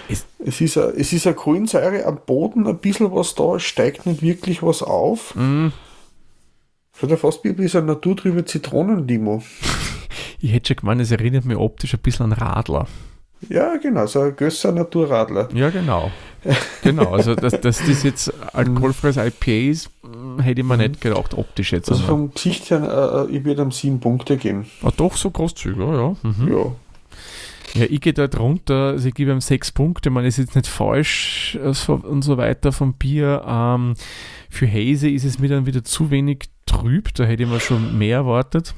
Ist- 0.09 0.27
es 0.39 0.62
ist, 0.62 0.77
a, 0.77 0.89
es 0.91 1.12
ist 1.13 1.25
eine 1.25 1.35
Kohlensäure 1.35 2.05
am 2.05 2.19
Boden, 2.25 2.67
ein 2.67 2.77
bisschen 2.77 3.12
was 3.12 3.33
da, 3.35 3.55
es 3.55 3.63
steigt 3.63 4.05
nicht 4.05 4.21
wirklich 4.21 4.62
was 4.63 4.83
auf. 4.83 5.33
Mm, 5.35 5.67
Schaut 6.97 7.09
ja 7.09 7.17
fast 7.17 7.43
wie 7.43 7.50
ein 7.50 7.55
bisschen 7.57 7.85
naturtrübe 7.85 8.45
Zitronenlimo. 8.45 9.43
ich 10.39 10.53
hätte 10.53 10.69
schon 10.69 10.77
gemeint, 10.77 11.01
es 11.01 11.12
erinnert 11.12 11.45
mich 11.45 11.57
optisch 11.57 11.93
ein 11.93 12.00
bisschen 12.01 12.31
an 12.31 12.33
Radler. 12.33 12.88
Ja, 13.50 13.75
genau, 13.75 14.07
so 14.07 14.21
ein 14.21 14.35
Gösser 14.35 14.71
Naturradler. 14.71 15.50
Ja, 15.53 15.69
genau. 15.69 16.09
genau, 16.81 17.12
also 17.13 17.35
dass, 17.35 17.59
dass 17.59 17.79
das 17.85 18.03
jetzt 18.03 18.33
alkoholfreies 18.53 19.17
IPA 19.17 19.51
ist, 19.71 19.89
mm, 20.03 20.39
hätte 20.39 20.62
ich 20.62 20.67
mir 20.67 20.77
nicht 20.77 21.01
gedacht, 21.01 21.33
optisch 21.33 21.74
jetzt. 21.74 21.91
Also 21.91 22.03
vom 22.03 22.33
Gesicht 22.33 22.69
her, 22.71 23.27
äh, 23.29 23.35
ich 23.35 23.43
würde 23.43 23.63
ihm 23.63 23.71
sieben 23.71 24.00
Punkte 24.00 24.38
geben. 24.38 24.65
Ah, 24.83 24.91
doch, 24.95 25.17
so 25.17 25.29
großzügig. 25.31 25.77
Ja, 25.79 26.15
mhm. 26.24 26.47
Ja. 26.50 26.71
Ja 27.75 27.86
ich 27.89 28.01
gehe 28.01 28.13
dort 28.13 28.39
runter, 28.39 28.89
also 28.89 29.08
ich 29.08 29.13
gebe 29.13 29.32
ihm 29.32 29.41
sechs 29.41 29.72
Punkte, 29.72 30.10
man 30.10 30.25
ist 30.25 30.38
jetzt 30.38 30.55
nicht 30.55 30.67
falsch 30.67 31.55
äh, 31.62 31.91
und 31.91 32.24
so 32.24 32.38
weiter 32.38 32.72
vom 32.72 32.94
Bier. 32.96 33.44
Ähm, 33.48 33.94
für 34.50 34.67
Haze 34.67 35.10
ist 35.10 35.24
es 35.25 35.38
mir 35.39 35.50
dann 35.50 35.65
wieder 35.65 35.84
zu 35.84 36.10
wenig 36.10 36.50
trüb, 36.65 37.13
da 37.13 37.24
hätte 37.25 37.44
ich 37.44 37.50
mir 37.50 37.60
schon 37.60 37.98
mehr 37.98 38.17
erwartet. 38.17 38.74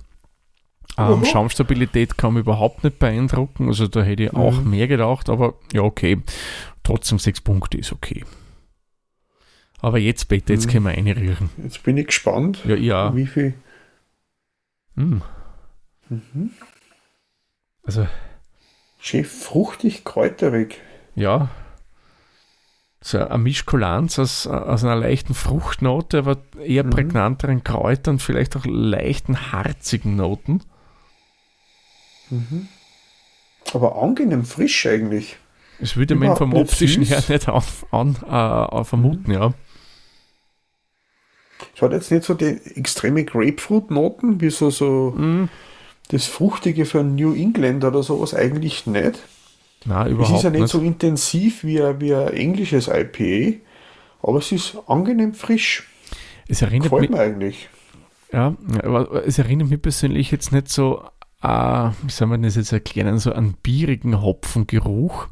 Ähm. 0.98 1.24
Schaumstabilität 1.26 2.18
kann 2.18 2.34
mich 2.34 2.42
überhaupt 2.42 2.84
nicht 2.84 2.98
beeindrucken, 3.00 3.68
also 3.68 3.88
da 3.88 4.02
hätte 4.02 4.24
ich 4.24 4.34
auch 4.34 4.60
Mhm. 4.62 4.70
mehr 4.72 4.88
gedacht, 4.88 5.30
aber 5.30 5.54
ja, 5.72 5.82
okay. 5.82 6.22
Trotzdem 6.84 7.20
sechs 7.20 7.40
Punkte 7.42 7.78
ist 7.78 7.92
okay. 7.92 8.24
Aber 9.80 10.00
jetzt 10.00 10.28
bitte, 10.28 10.54
jetzt 10.54 10.66
Mhm. 10.68 10.72
können 10.72 10.86
wir 10.86 10.92
einrühren. 10.92 11.50
Jetzt 11.62 11.84
bin 11.84 11.98
ich 11.98 12.08
gespannt, 12.08 12.64
Ja, 12.66 12.76
ja. 12.76 13.16
wie 13.16 13.28
viel. 13.28 13.54
Mm, 14.96 15.18
Mhm. 16.10 16.50
also, 17.84 18.08
Schön 19.08 19.24
fruchtig, 19.26 20.04
kräuterig. 20.04 20.82
ja. 21.16 21.50
So 23.00 23.20
eine 23.20 23.38
Mischkulanz 23.38 24.20
aus, 24.20 24.48
aus 24.48 24.84
einer 24.84 24.96
leichten 24.96 25.34
Fruchtnote, 25.34 26.18
aber 26.18 26.38
eher 26.62 26.84
Mhm. 26.84 26.90
prägnanteren 26.90 27.64
Kräutern, 27.64 28.20
vielleicht 28.20 28.58
auch 28.58 28.66
leichten, 28.66 29.54
harzigen 29.54 30.16
Noten. 30.18 30.62
Mhm. 32.30 32.68
Aber 33.74 34.02
angenehm 34.02 34.44
frisch 34.44 34.86
eigentlich. 34.88 35.38
Das 35.80 35.96
würde 35.96 36.16
man 36.16 36.36
vom 36.36 36.50
nicht 36.50 36.60
optischen 36.64 37.06
süß. 37.06 37.30
her 37.30 37.36
nicht 37.38 37.48
auf, 37.48 37.86
an, 37.94 38.16
äh, 38.30 38.84
vermuten, 38.84 39.32
ja. 39.32 39.54
Es 41.76 41.82
hat 41.82 41.92
jetzt 41.94 42.12
nicht 42.12 42.24
so 42.26 42.34
die 42.34 42.60
extreme 42.76 43.24
Grapefruit-Noten, 43.24 44.42
wie 44.42 44.50
so, 44.50 44.70
so 44.70 45.12
Mm, 45.16 45.50
das 46.10 46.26
Fruchtige 46.26 46.86
für 46.86 47.00
ein 47.02 47.16
New 47.16 47.34
England 47.34 47.84
oder 47.84 48.04
sowas 48.04 48.34
eigentlich 48.34 48.86
nicht. 48.88 49.20
nein, 49.86 50.08
Es 50.08 50.12
überhaupt 50.14 50.38
ist 50.38 50.44
ja 50.44 50.50
nicht, 50.50 50.62
nicht. 50.62 50.72
so 50.72 50.80
intensiv 50.82 51.64
wie 51.64 51.82
ein, 51.82 52.00
wie 52.02 52.14
ein 52.14 52.30
englisches 52.34 52.88
IPA, 52.88 53.58
aber 54.22 54.40
es 54.40 54.52
ist 54.52 54.78
angenehm 54.88 55.34
frisch. 55.34 55.88
es, 56.48 56.62
erinnert 56.62 56.92
Gefällt 56.92 57.10
mich, 57.12 57.20
eigentlich. 57.20 57.70
ja, 58.32 58.56
es 59.26 59.38
erinnert 59.38 59.70
mich 59.70 59.82
persönlich 59.82 60.32
jetzt 60.32 60.52
nicht 60.52 60.70
so, 60.70 61.04
äh, 61.42 61.90
wie 62.04 62.12
soll 62.12 62.28
man 62.28 62.44
das 62.44 62.56
jetzt 62.56 62.72
erklären, 62.72 63.20
so 63.20 63.32
einen 63.34 63.54
bierigen 63.62 64.22
Hopfengeruch. 64.22 65.28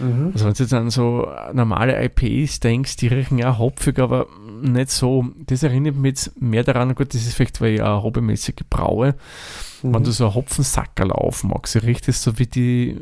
Mhm. 0.00 0.30
Also 0.32 0.46
wenn 0.46 0.54
du 0.54 0.62
jetzt 0.62 0.72
an 0.74 0.90
so 0.90 1.28
normale 1.52 2.02
IPAs 2.04 2.60
denkst, 2.60 2.96
die 2.96 3.08
riechen 3.08 3.38
ja 3.38 3.58
hopfig, 3.58 3.98
aber 3.98 4.26
nicht 4.62 4.90
so. 4.90 5.26
Das 5.46 5.62
erinnert 5.62 5.96
mich 5.96 6.10
jetzt 6.10 6.40
mehr 6.40 6.64
daran, 6.64 6.94
gut, 6.94 7.14
das 7.14 7.22
ist 7.26 7.34
vielleicht, 7.34 7.60
weil 7.60 7.72
ich 7.74 7.78
ja 7.78 8.02
hobbymäßig 8.02 8.56
braue, 8.68 9.14
Mhm. 9.82 9.94
wenn 9.94 10.04
du 10.04 10.10
so 10.10 10.24
einen 10.26 10.34
Hopfensackerl 10.34 11.10
aufmachst, 11.12 11.82
riecht 11.82 12.08
es 12.08 12.22
so 12.22 12.38
wie 12.38 12.46
die, 12.46 13.00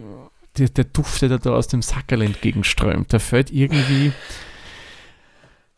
die, 0.57 0.67
der 0.73 0.85
Duft, 0.85 1.23
der 1.23 1.38
da 1.38 1.50
aus 1.50 1.69
dem 1.69 1.83
Sackerl 1.83 2.23
entgegenströmt. 2.23 3.12
Da 3.12 3.19
fällt 3.19 3.50
irgendwie 3.52 4.12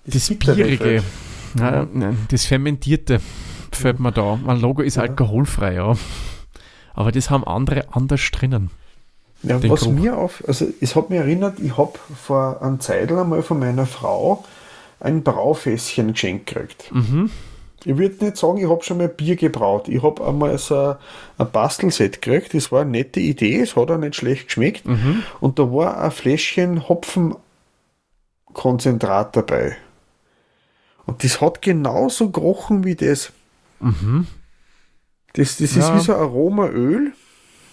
das, 0.07 0.29
Bittere 0.29 0.57
Bierige, 0.57 1.03
ja, 1.59 1.87
nein, 1.93 2.17
das 2.31 2.47
Fermentierte 2.47 3.21
fällt 3.73 4.01
mir 4.01 4.13
da. 4.13 4.37
Mein 4.43 4.61
Logo 4.61 4.83
ist 4.83 4.97
Ja. 4.97 5.03
alkoholfrei, 5.03 5.75
ja. 5.75 5.95
Aber 6.95 7.13
das 7.13 7.31
haben 7.31 7.45
andere 7.45 7.95
anders 7.95 8.31
drinnen. 8.31 8.71
Ja, 9.43 9.63
was 9.71 9.81
Geruch. 9.81 9.93
mir 9.95 10.17
auf, 10.19 10.45
also 10.47 10.67
es 10.81 10.95
hat 10.97 11.09
mich 11.11 11.19
erinnert, 11.19 11.59
ich 11.61 11.77
habe 11.79 11.95
vor 12.23 12.61
einem 12.63 12.79
Zeitl 12.81 13.19
einmal 13.19 13.43
von 13.43 13.59
meiner 13.59 13.87
Frau 13.87 14.45
ein 15.01 15.23
Braufässchen 15.23 16.13
geschenkt 16.13 16.47
gekriegt. 16.47 16.93
Mhm. 16.93 17.31
Ich 17.85 17.97
würde 17.97 18.23
nicht 18.23 18.37
sagen, 18.37 18.59
ich 18.59 18.69
habe 18.69 18.85
schon 18.85 18.99
mal 18.99 19.09
Bier 19.09 19.37
gebraut. 19.37 19.89
Ich 19.89 20.03
habe 20.03 20.23
einmal 20.27 20.59
so 20.59 20.97
ein, 21.39 21.51
Bastelset 21.51 22.21
gekriegt. 22.21 22.53
Das 22.53 22.71
war 22.71 22.83
eine 22.83 22.91
nette 22.91 23.21
Idee, 23.21 23.61
es 23.61 23.75
hat 23.75 23.91
auch 23.91 23.97
nicht 23.97 24.17
schlecht 24.17 24.49
geschmeckt. 24.49 24.85
Mhm. 24.87 25.23
Und 25.41 25.59
da 25.59 25.63
war 25.73 25.99
ein 25.99 26.11
Fläschchen 26.11 26.87
Hopfenkonzentrat 26.91 29.35
dabei. 29.37 29.79
Und 31.07 31.25
das 31.25 31.41
hat 31.41 31.63
genauso 31.63 32.29
gerochen 32.29 32.85
wie 32.85 32.97
das. 32.97 33.33
Mhm. 33.81 34.27
Das, 35.33 35.57
das 35.57 35.75
ist 35.75 35.77
Ja. 35.77 35.97
wie 35.97 36.01
so 36.01 36.13
ein 36.13 36.21
Aromaöl. 36.21 37.13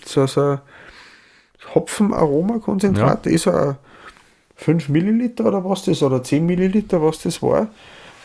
So, 0.05 0.25
so 0.25 0.59
Hopfenaromakonzentrat. 1.75 3.25
Das 3.25 3.33
ist 3.33 3.47
ein 3.47 3.75
5 4.55 4.89
Milliliter 4.89 5.45
oder 5.45 5.63
was 5.63 5.83
das, 5.85 6.01
oder 6.03 6.23
10 6.23 6.45
Milliliter, 6.45 7.01
was 7.01 7.19
das 7.21 7.41
war. 7.41 7.67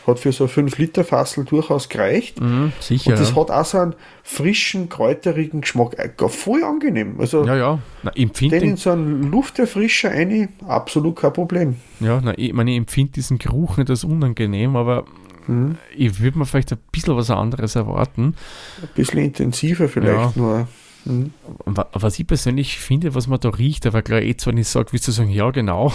Hat 0.05 0.19
für 0.19 0.33
so 0.33 0.45
ein 0.45 0.49
5 0.49 0.77
Liter 0.79 1.05
Fassel 1.05 1.45
durchaus 1.45 1.87
gereicht. 1.87 2.41
Mhm. 2.41 2.73
Sicher. 2.81 3.11
Und 3.11 3.19
das 3.21 3.29
ja. 3.29 3.35
hat 3.37 3.51
auch 3.51 3.63
so 3.65 3.77
einen 3.77 3.95
frischen, 4.21 4.89
kräuterigen 4.89 5.61
Geschmack. 5.61 5.97
Äh, 5.97 6.09
Voll 6.27 6.61
angenehm. 6.65 7.15
Also 7.19 7.45
Ja, 7.45 7.55
ja. 7.55 7.79
Na, 8.01 8.11
ich 8.13 8.23
empfinde 8.23 8.59
den 8.59 8.71
in 8.71 8.75
so 8.77 8.89
einen 8.91 9.31
Lufterfrischer 9.31 10.09
rein, 10.09 10.49
absolut 10.67 11.15
kein 11.15 11.31
Problem. 11.31 11.75
ja, 12.01 12.19
na, 12.21 12.33
ich, 12.37 12.51
meine, 12.51 12.71
ich 12.71 12.77
empfinde 12.77 13.13
diesen 13.13 13.37
Geruch 13.37 13.77
nicht 13.77 13.89
als 13.89 14.03
unangenehm, 14.03 14.75
aber 14.75 15.05
Mhm. 15.45 15.77
ich 15.95 16.21
würde 16.21 16.37
mir 16.39 16.45
vielleicht 16.45 16.71
ein 16.71 16.77
bisschen 16.91 17.17
was 17.17 17.29
anderes 17.29 17.75
erwarten. 17.75 18.35
Ein 18.81 18.87
bisschen 18.95 19.19
intensiver 19.19 19.89
vielleicht 19.89 20.35
Ja. 20.37 20.41
nur. 20.41 20.67
Mhm. 21.05 21.33
Wa- 21.65 21.89
Was 21.93 22.17
ich 22.19 22.27
persönlich 22.27 22.77
finde, 22.79 23.13
was 23.15 23.27
man 23.27 23.39
da 23.39 23.49
riecht, 23.49 23.85
aber 23.85 24.01
klar, 24.01 24.21
jetzt, 24.21 24.47
wenn 24.47 24.57
ich 24.57 24.67
sage, 24.67 24.93
willst 24.93 25.07
du 25.07 25.11
sagen, 25.11 25.29
ja, 25.29 25.51
genau. 25.51 25.91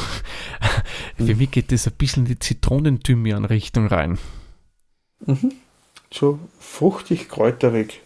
Für 1.17 1.35
mich 1.35 1.51
geht 1.51 1.73
das 1.73 1.87
ein 1.87 1.95
bisschen 1.95 2.25
in 2.25 2.33
die 2.33 2.39
Zitronenthymian-Richtung 2.39 3.87
rein. 3.87 4.19
Mhm. 5.27 5.53
So 6.13 6.39
fruchtig, 6.59 7.29
kräuterig. 7.29 8.01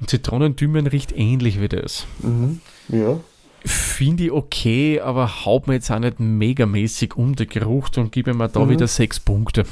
Und 0.00 0.10
Zitronenthymian 0.10 0.86
riecht 0.86 1.12
ähnlich 1.12 1.60
wie 1.60 1.68
das. 1.68 2.06
Mhm. 2.20 2.60
Ja. 2.88 3.20
Finde 3.66 4.24
ich 4.24 4.30
okay, 4.32 5.00
aber 5.00 5.44
haut 5.46 5.66
mir 5.68 5.74
jetzt 5.74 5.90
auch 5.90 5.98
nicht 5.98 6.20
megamäßig 6.20 7.16
um 7.16 7.34
der 7.34 7.46
Geruch 7.46 7.88
und 7.96 8.12
gebe 8.12 8.34
mir 8.34 8.48
da 8.48 8.60
Mhm. 8.60 8.70
wieder 8.70 8.86
sechs 8.88 9.18
Punkte. 9.20 9.64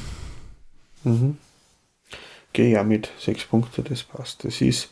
Mhm. 1.05 1.37
Gehe 2.55 2.71
ja 2.71 2.85
mit 2.85 3.11
sechs 3.19 3.45
Punkte, 3.45 3.83
das 3.83 4.03
passt. 4.03 4.45
Das 4.45 4.61
ist 4.61 4.91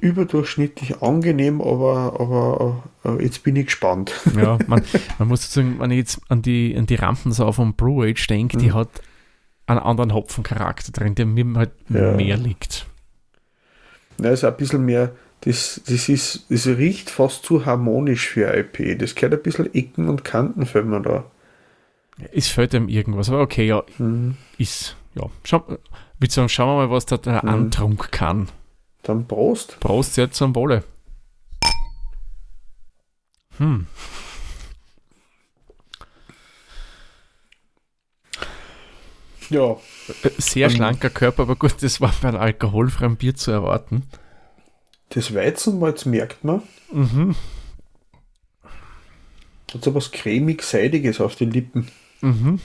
überdurchschnittlich 0.00 1.02
angenehm, 1.02 1.60
aber, 1.60 2.16
aber 2.20 2.84
äh, 3.18 3.22
jetzt 3.22 3.42
bin 3.42 3.56
ich 3.56 3.66
gespannt. 3.66 4.12
Ja, 4.36 4.58
man, 4.66 4.82
man 5.18 5.28
muss 5.28 5.52
sagen, 5.52 5.76
wenn 5.78 5.90
ich 5.90 5.98
jetzt 5.98 6.20
an 6.28 6.42
die, 6.42 6.74
an 6.76 6.86
die 6.86 6.94
Rampensau 6.96 7.52
von 7.52 7.74
Brew 7.74 8.02
Age 8.02 8.26
denke, 8.26 8.56
die 8.56 8.68
Mhm. 8.70 8.74
hat 8.74 8.88
einen 9.66 9.80
anderen 9.80 10.12
Hopfencharakter 10.14 10.92
drin, 10.92 11.14
der 11.14 11.26
mir 11.26 11.46
halt 11.56 11.70
Ja. 11.88 12.12
mehr 12.12 12.36
liegt. 12.36 12.86
Ja, 14.20 14.30
ist 14.30 14.44
ein 14.44 14.56
bisschen 14.56 14.84
mehr, 14.84 15.12
das, 15.40 15.80
das 15.86 16.08
ist, 16.08 16.46
das 16.50 16.66
riecht 16.66 17.10
fast 17.10 17.44
zu 17.44 17.66
harmonisch 17.66 18.28
für 18.28 18.54
IP. 18.56 18.98
Das 18.98 19.14
gehört 19.14 19.34
ein 19.34 19.42
bisschen 19.42 19.74
Ecken 19.74 20.08
und 20.08 20.24
Kanten 20.24 20.66
für 20.66 20.82
mir 20.82 21.00
da. 21.00 21.24
Es 22.32 22.48
fällt 22.48 22.74
einem 22.74 22.88
irgendwas, 22.88 23.28
aber 23.28 23.40
okay, 23.40 23.66
ja, 23.66 23.82
Mhm. 23.98 24.36
ist, 24.58 24.96
ja. 25.14 25.24
Schau, 25.42 25.64
würde 26.18 26.32
sagen, 26.32 26.48
schauen 26.48 26.68
wir 26.78 26.86
mal, 26.86 26.90
was 26.90 27.06
da 27.06 27.16
der 27.16 27.42
Mhm. 27.42 27.48
Antrunk 27.48 28.12
kann. 28.12 28.48
Dann 29.04 29.28
Prost. 29.28 29.78
Prost 29.80 30.16
jetzt 30.16 30.36
zum 30.36 30.54
Wohle. 30.54 30.82
Hm. 33.58 33.86
Ja, 39.50 39.72
Äh, 40.22 40.30
Sehr 40.38 40.68
Ähm. 40.68 40.76
schlanker 40.76 41.10
Körper, 41.10 41.42
aber 41.42 41.56
gut, 41.56 41.82
das 41.82 42.00
war 42.00 42.12
bei 42.20 42.28
einem 42.28 42.40
alkoholfreien 42.40 43.16
Bier 43.16 43.34
zu 43.34 43.50
erwarten. 43.50 44.04
das 45.10 45.32
Weizenmalz 45.34 46.06
merkt 46.06 46.42
man. 46.44 46.62
Mhm. 46.92 47.36
Hat 49.72 49.84
so 49.84 49.94
was 49.94 50.10
cremig-seidiges 50.10 51.20
auf 51.20 51.36
den 51.36 51.50
Lippen. 51.52 51.88
Mhm. 52.20 52.60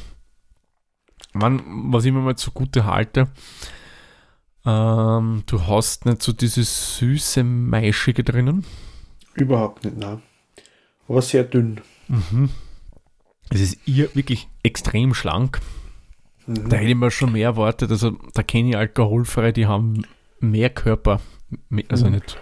Man, 1.33 1.61
was 1.93 2.05
ich 2.05 2.11
mir 2.11 2.19
mal 2.21 2.35
zugute 2.37 2.85
halte, 2.85 3.27
ähm, 4.65 5.43
du 5.45 5.67
hast 5.67 6.05
nicht 6.05 6.21
so 6.21 6.33
dieses 6.33 6.97
süße 6.97 7.43
Maischige 7.43 8.23
drinnen. 8.23 8.65
Überhaupt 9.35 9.85
nicht, 9.85 9.97
nein. 9.97 10.21
Aber 11.07 11.21
sehr 11.21 11.43
dünn. 11.43 11.81
Mhm. 12.07 12.49
Es 13.49 13.61
ist 13.61 13.77
ihr 13.85 14.13
wirklich 14.15 14.47
extrem 14.63 15.13
schlank. 15.13 15.59
Mhm. 16.45 16.69
Da 16.69 16.77
hätte 16.77 16.89
ich 16.89 16.95
mir 16.95 17.09
schon 17.11 17.31
mehr 17.31 17.45
erwartet. 17.49 17.89
Also 17.91 18.11
da 18.33 18.43
kenne 18.43 18.69
ich 18.69 18.77
alkoholfrei, 18.77 19.51
die 19.51 19.65
haben 19.67 20.03
mehr 20.39 20.69
Körper. 20.69 21.21
Also 21.89 22.05
Mhm. 22.05 22.11
nicht 22.13 22.37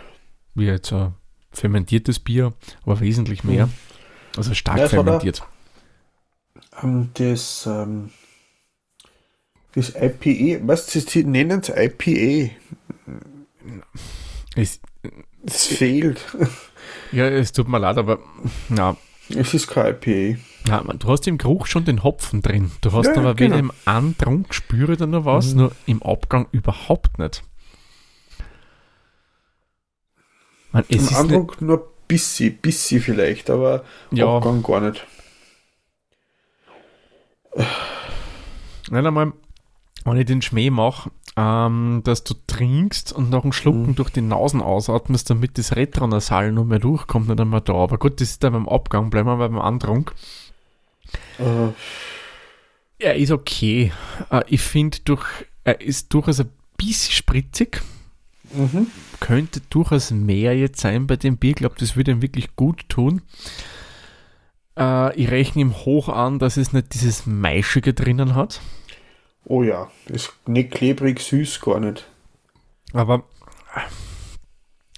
wie 0.55 0.65
jetzt 0.65 0.91
ein 0.91 1.13
fermentiertes 1.51 2.19
Bier, 2.19 2.53
aber 2.83 2.99
wesentlich 2.99 3.43
mehr. 3.43 3.67
Mhm. 3.67 3.73
Also 4.35 4.53
stark 4.53 4.79
Ja, 4.79 4.87
fermentiert. 4.89 5.43
Ähm, 6.83 7.09
das, 7.13 7.65
ähm, 7.65 8.09
das 9.77 9.93
IPA, 9.95 10.67
was 10.67 10.87
sie 10.91 11.23
nennen 11.23 11.61
es 11.61 11.69
IPA. 11.69 12.53
Es, 14.55 14.79
Es 15.45 15.65
fehlt. 15.67 16.19
ja, 17.11 17.27
es 17.27 17.51
tut 17.53 17.67
mir 17.67 17.79
leid, 17.79 17.97
aber 17.97 18.19
na, 18.69 18.97
Es 19.29 19.53
ist 19.53 19.67
kein 19.67 19.93
IPA. 19.95 20.39
Ja, 20.67 20.83
man, 20.83 20.99
du 20.99 21.07
hast 21.09 21.27
im 21.27 21.37
Geruch 21.37 21.67
schon 21.67 21.85
den 21.85 22.03
Hopfen 22.03 22.41
drin. 22.41 22.71
Du 22.81 22.91
hast 22.91 23.05
Ja, 23.07 23.13
aber 23.17 23.35
genau. 23.35 23.51
weder 23.51 23.59
im 23.59 23.71
Antrunk 23.85 24.53
spüre 24.53 24.97
da 24.97 25.05
noch 25.05 25.23
was, 25.25 25.53
Mhm. 25.53 25.57
nur 25.59 25.71
im 25.85 26.03
Abgang 26.03 26.47
überhaupt 26.51 27.19
nicht. 27.19 27.43
Man, 30.73 30.83
es 30.89 31.11
Im 31.11 31.15
Andruck 31.15 31.61
nur 31.61 31.93
bissi, 32.07 32.49
bissi 32.49 32.99
vielleicht, 32.99 33.49
aber 33.49 33.85
ja, 34.11 34.25
Abgang 34.27 34.61
gar 34.63 34.81
nicht. 34.81 35.05
nicht 38.89 39.05
einmal, 39.05 39.33
wenn 40.07 40.17
ich 40.17 40.25
den 40.25 40.41
Schmäh 40.41 40.69
mache, 40.69 41.11
ähm, 41.35 42.01
dass 42.03 42.23
du 42.23 42.33
trinkst 42.47 43.13
und 43.13 43.29
nach 43.29 43.43
einem 43.43 43.51
Schlucken 43.53 43.87
Mhm. 43.89 43.95
durch 43.95 44.09
die 44.09 44.21
Nasen 44.21 44.61
ausatmest, 44.61 45.29
damit 45.29 45.57
das 45.57 45.75
Retronasal 45.75 46.51
nur 46.51 46.65
mehr 46.65 46.79
durchkommt, 46.79 47.27
nicht 47.27 47.39
einmal 47.39 47.61
da. 47.61 47.73
Aber 47.73 47.97
gut, 47.97 48.19
das 48.21 48.29
ist 48.31 48.43
dann 48.43 48.53
beim 48.53 48.67
Abgang, 48.69 49.09
bleiben 49.09 49.27
wir 49.29 49.37
beim 49.37 49.59
Antrunk. 49.59 50.13
Äh, 51.39 51.69
Er 52.99 53.15
ist 53.15 53.31
okay. 53.31 53.91
Äh, 54.31 54.41
ich 54.47 54.61
finde, 54.61 54.97
durch, 55.05 55.25
er 55.63 55.79
ist 55.81 56.11
durchaus 56.13 56.39
ein 56.39 56.49
bisschen 56.77 57.13
spritzig. 57.13 57.81
mhm. 58.51 58.87
Könnte 59.19 59.61
durchaus 59.69 60.09
mehr 60.11 60.57
jetzt 60.57 60.79
sein 60.81 61.05
bei 61.05 61.15
dem 61.15 61.37
Bier. 61.37 61.51
Ich 61.51 61.55
glaube, 61.57 61.75
das 61.79 61.95
würde 61.95 62.11
ihm 62.11 62.21
wirklich 62.23 62.55
gut 62.55 62.87
tun. 62.89 63.21
Äh, 64.77 65.15
ich 65.15 65.29
rechne 65.29 65.61
ihm 65.61 65.75
hoch 65.75 66.09
an, 66.09 66.39
dass 66.39 66.57
es 66.57 66.73
nicht 66.73 66.93
dieses 66.93 67.25
Maischige 67.25 67.93
drinnen 67.93 68.33
hat. 68.35 68.61
Oh 69.49 69.63
ja, 69.63 69.89
ist 70.07 70.33
nicht 70.45 70.71
klebrig, 70.71 71.21
süß, 71.21 71.61
gar 71.61 71.79
nicht. 71.79 72.05
Aber 72.91 73.23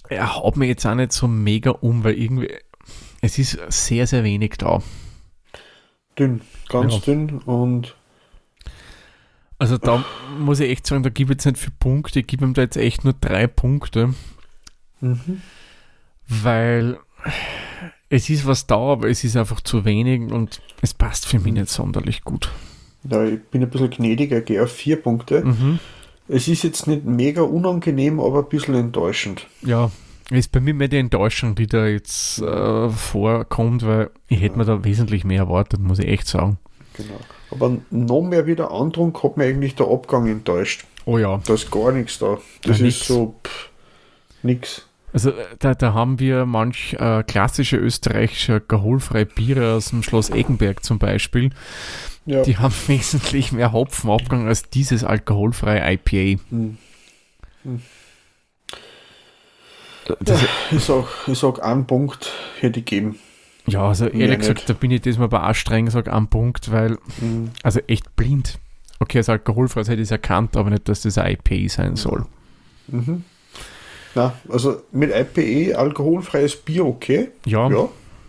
er 0.08 0.34
haut 0.34 0.56
mir 0.56 0.66
jetzt 0.66 0.84
auch 0.86 0.94
nicht 0.96 1.12
so 1.12 1.28
mega 1.28 1.70
um, 1.70 2.02
weil 2.02 2.14
irgendwie 2.14 2.52
es 3.20 3.38
ist 3.38 3.58
sehr, 3.68 4.06
sehr 4.06 4.24
wenig 4.24 4.54
da. 4.58 4.82
Dünn, 6.18 6.40
ganz 6.68 6.94
Ja. 6.94 6.98
dünn 7.00 7.38
und 7.38 7.94
Also 9.58 9.76
da 9.78 10.04
muss 10.38 10.58
ich 10.58 10.70
echt 10.70 10.86
sagen, 10.86 11.02
da 11.02 11.10
ich 11.14 11.28
jetzt 11.28 11.44
nicht 11.44 11.58
viele 11.58 11.74
Punkte, 11.78 12.20
ich 12.20 12.26
gebe 12.26 12.44
ihm 12.44 12.54
da 12.54 12.62
jetzt 12.62 12.76
echt 12.78 13.04
nur 13.04 13.12
drei 13.12 13.46
Punkte, 13.46 14.14
mhm. 15.00 15.42
weil 16.26 16.98
es 18.08 18.30
ist 18.30 18.46
was 18.46 18.66
da, 18.66 18.78
aber 18.78 19.08
es 19.10 19.22
ist 19.22 19.36
einfach 19.36 19.60
zu 19.60 19.84
wenig 19.84 20.32
und 20.32 20.60
es 20.80 20.94
passt 20.94 21.26
für 21.26 21.38
mich 21.38 21.52
nicht 21.52 21.68
sonderlich 21.68 22.24
gut. 22.24 22.50
Ja, 23.08 23.24
ich 23.24 23.40
bin 23.44 23.62
ein 23.62 23.70
bisschen 23.70 23.90
gnädiger, 23.90 24.40
gehe 24.40 24.62
auf 24.62 24.72
vier 24.72 25.00
Punkte. 25.00 25.44
Mhm. 25.44 25.78
Es 26.28 26.46
ist 26.48 26.62
jetzt 26.62 26.86
nicht 26.86 27.04
mega 27.04 27.42
unangenehm, 27.42 28.20
aber 28.20 28.40
ein 28.40 28.48
bisschen 28.48 28.74
enttäuschend. 28.74 29.46
Ja, 29.62 29.90
ist 30.30 30.52
bei 30.52 30.60
mir 30.60 30.74
mehr 30.74 30.86
die 30.88 30.98
Enttäuschung, 30.98 31.56
die 31.56 31.66
da 31.66 31.86
jetzt 31.86 32.40
äh, 32.40 32.88
vorkommt, 32.88 33.84
weil 33.84 34.10
ich 34.28 34.40
hätte 34.40 34.56
mir 34.58 34.64
da 34.64 34.84
wesentlich 34.84 35.24
mehr 35.24 35.40
erwartet, 35.40 35.80
muss 35.80 35.98
ich 35.98 36.06
echt 36.06 36.28
sagen. 36.28 36.58
Genau. 36.94 37.18
Aber 37.50 37.78
noch 37.90 38.22
mehr 38.22 38.46
wie 38.46 38.54
der 38.54 38.70
Andrunk 38.70 39.22
hat 39.24 39.36
mir 39.36 39.44
eigentlich 39.44 39.74
der 39.74 39.88
Abgang 39.88 40.28
enttäuscht. 40.28 40.84
Oh 41.04 41.18
ja. 41.18 41.40
Da 41.44 41.54
ist 41.54 41.70
gar 41.70 41.90
nichts 41.90 42.18
da. 42.20 42.38
Das 42.62 42.78
Ja, 42.78 42.86
ist 42.86 42.98
nix. 42.98 43.06
so 43.08 43.34
pff, 43.44 43.70
nix. 44.44 44.86
Also 45.12 45.30
äh, 45.30 45.44
da, 45.58 45.74
da 45.74 45.92
haben 45.94 46.18
wir 46.18 46.46
manch 46.46 46.94
äh, 46.98 47.22
klassische 47.24 47.76
österreichische 47.76 48.54
alkoholfreie 48.54 49.26
Biere 49.26 49.74
aus 49.74 49.90
dem 49.90 50.02
Schloss 50.02 50.30
Eggenberg 50.30 50.84
zum 50.84 50.98
Beispiel. 50.98 51.50
Ja. 52.26 52.42
Die 52.42 52.58
haben 52.58 52.74
wesentlich 52.86 53.52
mehr 53.52 53.72
Hopfenabgang 53.72 54.46
als 54.46 54.70
dieses 54.70 55.04
alkoholfreie 55.04 55.92
IPA. 55.94 56.40
Hm. 56.50 56.78
Das, 60.20 60.42
Ich 60.70 60.84
sag, 60.84 61.04
ich 61.26 61.38
sag 61.38 61.62
einen 61.62 61.86
Punkt 61.86 62.32
hätte 62.60 62.80
ich 62.80 62.86
gegeben. 62.86 63.18
ja, 63.66 63.86
also 63.86 64.06
ehrlich 64.06 64.38
gesagt, 64.38 64.58
nicht. 64.58 64.68
da 64.68 64.72
bin 64.74 64.90
ich 64.90 65.02
diesmal 65.02 65.26
aber 65.26 65.48
auch 65.48 65.54
streng, 65.54 65.88
sage 65.90 66.12
einen 66.12 66.28
Punkt, 66.28 66.70
weil, 66.72 66.98
Hm. 67.20 67.50
also 67.62 67.80
echt 67.86 68.16
blind. 68.16 68.58
Okay, 68.98 69.18
als 69.18 69.28
alkoholfreies 69.28 69.88
hätte 69.88 70.00
ich 70.02 70.08
es 70.08 70.10
erkannt, 70.10 70.56
aber 70.56 70.70
nicht, 70.70 70.88
dass 70.88 71.02
das 71.02 71.16
ein 71.18 71.32
IPA 71.44 71.68
sein 71.68 71.96
soll. 71.96 72.26
Mhm. 72.88 73.24
Na, 74.14 74.34
also 74.48 74.82
mit 74.92 75.10
IPE 75.14 75.74
alkoholfreies 75.76 76.56
Bier 76.56 76.84
okay. 76.86 77.28
Ja, 77.46 77.68
Ja. 77.68 77.88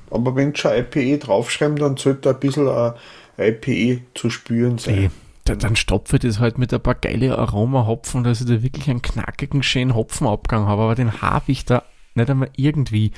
Aber 0.10 0.36
wenn 0.36 0.54
schon 0.56 0.74
IPE 0.74 1.18
draufschreiben, 1.20 1.78
dann 1.78 1.96
sollte 1.98 2.30
ein 2.32 2.40
bisschen 2.40 2.68
ein 2.68 2.94
IPE 3.38 4.02
zu 4.14 4.30
spüren 4.30 4.78
sein. 4.78 4.98
eh, 5.06 5.10
da, 5.46 5.56
dann 5.56 5.76
stopfe 5.78 6.18
ich 6.18 6.22
das 6.22 6.40
halt 6.40 6.58
mit 6.58 6.74
ein 6.74 6.82
paar 6.82 6.96
geile 6.96 7.38
Aromahopfen, 7.38 8.24
dass 8.24 8.42
ich 8.42 8.48
da 8.48 8.62
wirklich 8.62 8.90
einen 8.90 9.02
knackigen, 9.02 9.64
schönen 9.64 9.96
Hopfenabgang 9.96 10.66
habe, 10.68 10.82
aber 10.84 10.96
den 10.96 11.22
habe 11.22 11.52
ich 11.52 11.64
da 11.66 11.84
nicht 12.14 12.30
einmal 12.30 12.50
irgendwie. 12.58 13.12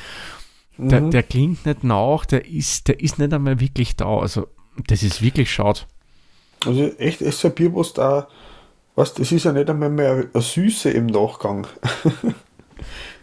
Der, 0.77 1.01
Mhm. 1.01 1.11
der 1.11 1.23
klingt 1.23 1.65
nicht 1.65 1.83
nach, 1.83 2.25
der 2.25 2.45
ist, 2.45 2.88
der 2.88 2.99
ist 2.99 3.17
nicht 3.19 3.33
einmal 3.33 3.59
wirklich 3.59 3.95
da. 3.95 4.17
Also, 4.19 4.47
das 4.88 5.03
ist 5.03 5.21
wirklich 5.21 5.51
schade. 5.51 5.81
Also 6.65 6.83
echt, 6.97 7.21
es 7.21 7.35
ist 7.35 7.45
ein 7.45 7.53
Bier, 7.53 7.75
was 7.75 7.93
da, 7.93 8.27
was, 8.95 9.13
das 9.15 9.31
ist 9.31 9.45
ja 9.45 9.51
nicht 9.51 9.69
einmal 9.69 9.89
mehr 9.89 10.27
eine 10.31 10.41
Süße 10.41 10.91
im 10.91 11.07
Nachgang. 11.07 11.67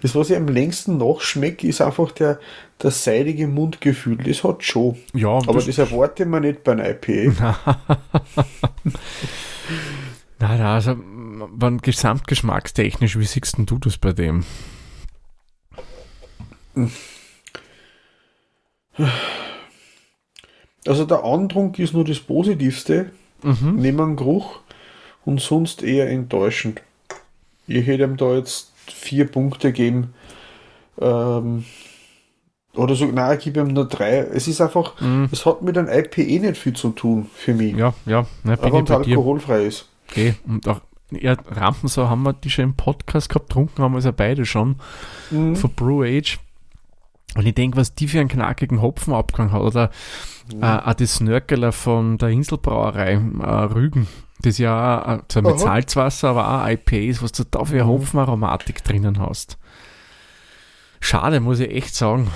Das, 0.03 0.15
was 0.15 0.31
ich 0.31 0.37
am 0.37 0.49
längsten 0.49 0.97
nachschmecke, 0.99 1.67
ist 1.67 1.81
einfach 1.81 2.13
der, 2.13 2.39
das 2.79 3.05
seidige 3.05 3.47
Mundgefühl. 3.47 4.17
Das 4.19 4.43
hat 4.45 4.65
schon. 4.65 4.97
Ja, 5.15 5.29
Aber 5.29 5.55
das, 5.55 5.67
das 5.67 5.79
erwarte 5.79 6.25
mir 6.27 6.41
nicht 6.41 6.65
bei 6.65 6.73
einem 6.73 6.87
IPA. 7.03 7.59
nein, 10.39 10.59
nein, 10.59 10.61
also, 10.63 10.97
wann 10.99 11.79
gesamtgeschmackstechnisch, 11.79 13.19
wie 13.19 13.25
siehst 13.27 13.57
du 13.59 13.79
das 13.79 13.99
bei 13.99 14.13
dem? 14.13 14.45
Also 20.87 21.05
der 21.05 21.25
Antrunk 21.25 21.79
ist 21.79 21.93
nur 21.93 22.05
das 22.05 22.21
Positivste, 22.21 23.11
Mhm. 23.43 23.77
neben 23.77 23.97
dem 23.97 24.17
Geruch 24.17 24.61
und 25.25 25.41
sonst 25.41 25.83
eher 25.83 26.11
enttäuschend. 26.11 26.83
Ich 27.67 27.87
hätte 27.87 28.03
ihm 28.05 28.17
da 28.19 28.35
jetzt 28.37 28.73
vier 28.93 29.27
Punkte 29.27 29.69
gegeben. 29.73 30.15
Ähm, 31.01 31.65
oder 32.75 32.95
so, 32.95 33.07
nein, 33.07 33.37
ich 33.39 33.45
gebe 33.45 33.61
ihm 33.61 33.69
nur 33.69 33.89
drei. 33.89 34.19
Es 34.19 34.47
ist 34.47 34.61
einfach, 34.61 35.01
Mhm. 35.01 35.29
es 35.33 35.45
hat 35.45 35.63
mit 35.63 35.77
einem 35.77 35.89
IPE 35.89 36.41
nicht 36.41 36.57
viel 36.57 36.73
zu 36.75 36.91
tun 36.91 37.29
für 37.35 37.55
mich. 37.55 37.75
Ja, 37.77 37.95
ja, 38.07 38.27
ne, 38.45 38.57
bin 38.57 38.73
aber 38.73 38.83
ich 38.83 38.91
alkoholfrei 38.91 39.65
ist. 39.65 39.89
Okay. 40.09 40.35
Und 40.47 40.69
auch, 40.69 40.81
ja, 41.11 41.37
Rampensau 41.51 42.09
haben 42.09 42.23
wir 42.23 42.33
die 42.33 42.51
schon 42.51 42.65
im 42.65 42.75
Podcast 42.75 43.29
gehabt, 43.29 43.51
trunken 43.51 43.83
haben 43.83 43.93
wir 43.93 43.99
es 43.99 44.05
ja 44.05 44.13
beide 44.13 44.47
schon. 44.47 44.77
Mhm. 45.31 45.57
von 45.57 45.71
Brew 45.75 46.05
Age. 46.05 46.39
Und 47.37 47.47
ich 47.47 47.55
denke, 47.55 47.77
was 47.77 47.95
die 47.95 48.09
für 48.09 48.21
einen 48.21 48.29
knackigen 48.29 48.83
Hopfenabgang 48.83 49.53
hat, 49.53 49.61
oder 49.63 49.91
äh, 50.61 50.65
auch 50.67 50.95
das 50.95 51.15
Snörkeler 51.17 51.71
von 51.73 52.19
der 52.19 52.31
Inselbrauerei 52.31 53.13
äh, 53.13 53.47
Rügen, 53.73 54.09
das 54.43 54.59
ja 54.59 55.17
äh, 55.17 55.21
zwar 55.29 55.43
mit 55.43 55.53
Aha. 55.53 55.59
Salzwasser, 55.59 56.29
aber 56.31 56.63
auch 56.65 56.69
IPAs, 56.69 57.23
was 57.23 57.33
du 57.33 57.45
da 57.45 57.65
für 57.65 57.85
Mhm. 57.85 57.89
Hopfenaromatik 57.89 58.83
drinnen 58.85 59.19
hast. 59.19 59.59
Schade, 61.01 61.41
muss 61.41 61.61
ich 61.61 61.71
echt 61.71 61.95
sagen. 61.95 62.31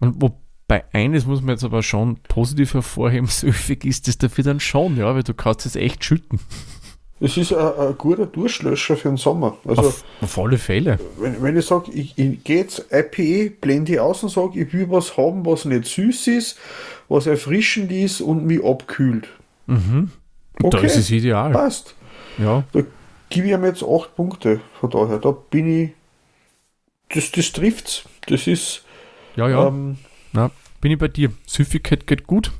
Und 0.00 0.20
wobei 0.20 0.84
eines 0.92 1.26
muss 1.26 1.40
man 1.40 1.50
jetzt 1.50 1.64
aber 1.64 1.82
schon 1.82 2.16
positiv 2.28 2.74
hervorheben, 2.74 3.26
süffig 3.28 3.84
ist 3.84 4.08
das 4.08 4.18
dafür 4.18 4.44
dann 4.44 4.60
schon, 4.60 4.96
ja, 4.96 5.14
weil 5.14 5.22
du 5.22 5.34
kannst 5.34 5.66
es 5.66 5.76
echt 5.76 6.04
schütten. 6.04 6.40
Es 7.22 7.36
ist 7.36 7.52
ein, 7.52 7.74
ein 7.74 7.98
guter 7.98 8.24
Durchlöscher 8.24 8.96
für 8.96 9.08
den 9.08 9.18
Sommer. 9.18 9.58
Also, 9.66 9.82
auf, 9.82 10.04
auf 10.22 10.38
alle 10.38 10.56
Fälle. 10.56 10.98
wenn, 11.18 11.42
wenn 11.42 11.56
ich 11.56 11.66
sage, 11.66 11.90
ich, 11.92 12.16
ich 12.16 12.42
gehe 12.44 12.58
jetzt 12.58 12.86
IPE, 12.90 13.50
blende 13.60 13.92
ich 13.92 14.00
aus 14.00 14.22
und 14.22 14.30
sage, 14.30 14.58
ich 14.58 14.72
will 14.72 14.90
was 14.90 15.18
haben, 15.18 15.44
was 15.44 15.66
nicht 15.66 15.84
süß 15.84 16.28
ist, 16.28 16.58
was 17.10 17.26
erfrischend 17.26 17.92
ist 17.92 18.22
und 18.22 18.46
mich 18.46 18.64
abkühlt. 18.64 19.28
Mhm. 19.66 20.10
Da 20.60 20.66
Okay. 20.68 20.86
ist 20.86 20.96
es 20.96 21.10
ideal. 21.10 21.52
Passt. 21.52 21.94
Ja. 22.38 22.64
Da 22.72 22.82
gebe 23.28 23.46
ich 23.48 23.52
ihm 23.52 23.64
jetzt 23.64 23.82
8 23.82 24.14
Punkte. 24.14 24.60
Von 24.80 24.90
daher, 24.90 25.18
da 25.18 25.30
bin 25.30 25.66
ich. 25.84 25.90
Das, 27.14 27.30
das 27.32 27.52
trifft's. 27.52 28.04
Das 28.26 28.46
ist. 28.46 28.84
Ja, 29.36 29.48
ja. 29.48 29.66
Ähm, 29.68 29.96
Na, 30.32 30.50
bin 30.80 30.92
ich 30.92 30.98
bei 30.98 31.08
dir. 31.08 31.32
Süffigkeit 31.46 32.06
geht 32.06 32.26
gut. 32.26 32.52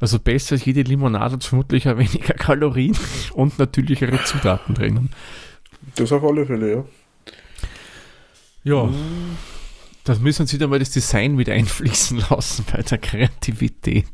Also 0.00 0.18
besser 0.18 0.54
als 0.54 0.64
jede 0.64 0.82
Limonade 0.82 1.34
hat 1.34 1.44
vermutlich 1.44 1.88
auch 1.88 1.96
weniger 1.96 2.34
Kalorien 2.38 2.96
und 3.34 3.58
natürlichere 3.58 4.22
Zutaten 4.24 4.74
drinnen. 4.74 5.10
das 5.94 6.10
auf 6.12 6.24
alle 6.24 6.44
Fälle, 6.44 6.72
ja. 6.72 6.84
Ja, 8.64 8.88
das 10.04 10.20
müssen 10.20 10.46
Sie 10.46 10.56
dann 10.58 10.70
mal 10.70 10.78
das 10.78 10.90
Design 10.90 11.36
wieder 11.38 11.52
einfließen 11.52 12.22
lassen 12.30 12.64
bei 12.72 12.82
der 12.82 12.98
Kreativität. 12.98 14.06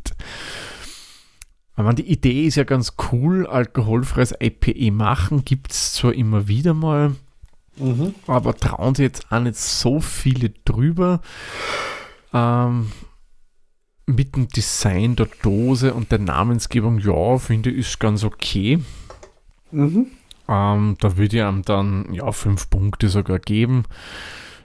Aber 1.79 1.95
die 1.95 2.11
Idee 2.11 2.45
ist 2.45 2.57
ja 2.57 2.65
ganz 2.65 2.95
cool, 3.13 3.47
alkoholfreies 3.47 4.35
IPE 4.41 4.91
machen, 4.91 5.45
gibt 5.45 5.71
es 5.71 5.93
zwar 5.95 6.13
immer 6.13 6.49
wieder 6.49 6.75
mal, 6.75 7.15
Mhm. 7.77 8.17
aber 8.27 8.57
trauen 8.57 8.97
sie 8.97 9.05
jetzt 9.05 9.31
auch 9.31 9.39
nicht 9.39 9.55
so 9.55 10.01
viele 10.01 10.51
drüber. 10.65 11.21
Ähm, 12.35 12.91
mit 14.07 14.35
dem 14.35 14.49
Design 14.49 15.15
der 15.15 15.29
Dose 15.43 15.95
und 15.95 16.11
der 16.11 16.19
Namensgebung, 16.19 16.99
ja, 16.99 17.39
finde 17.39 17.71
ich, 17.71 17.79
ist 17.79 18.01
ganz 18.01 18.25
okay. 18.25 18.81
Mhm. 19.71 20.09
Ähm, 20.49 20.97
da 20.99 21.17
würde 21.17 21.37
ich 21.37 21.43
ihm 21.45 21.63
dann 21.63 22.13
ja 22.13 22.33
fünf 22.33 22.71
Punkte 22.71 23.09
sogar 23.09 23.39
geben. 23.39 23.85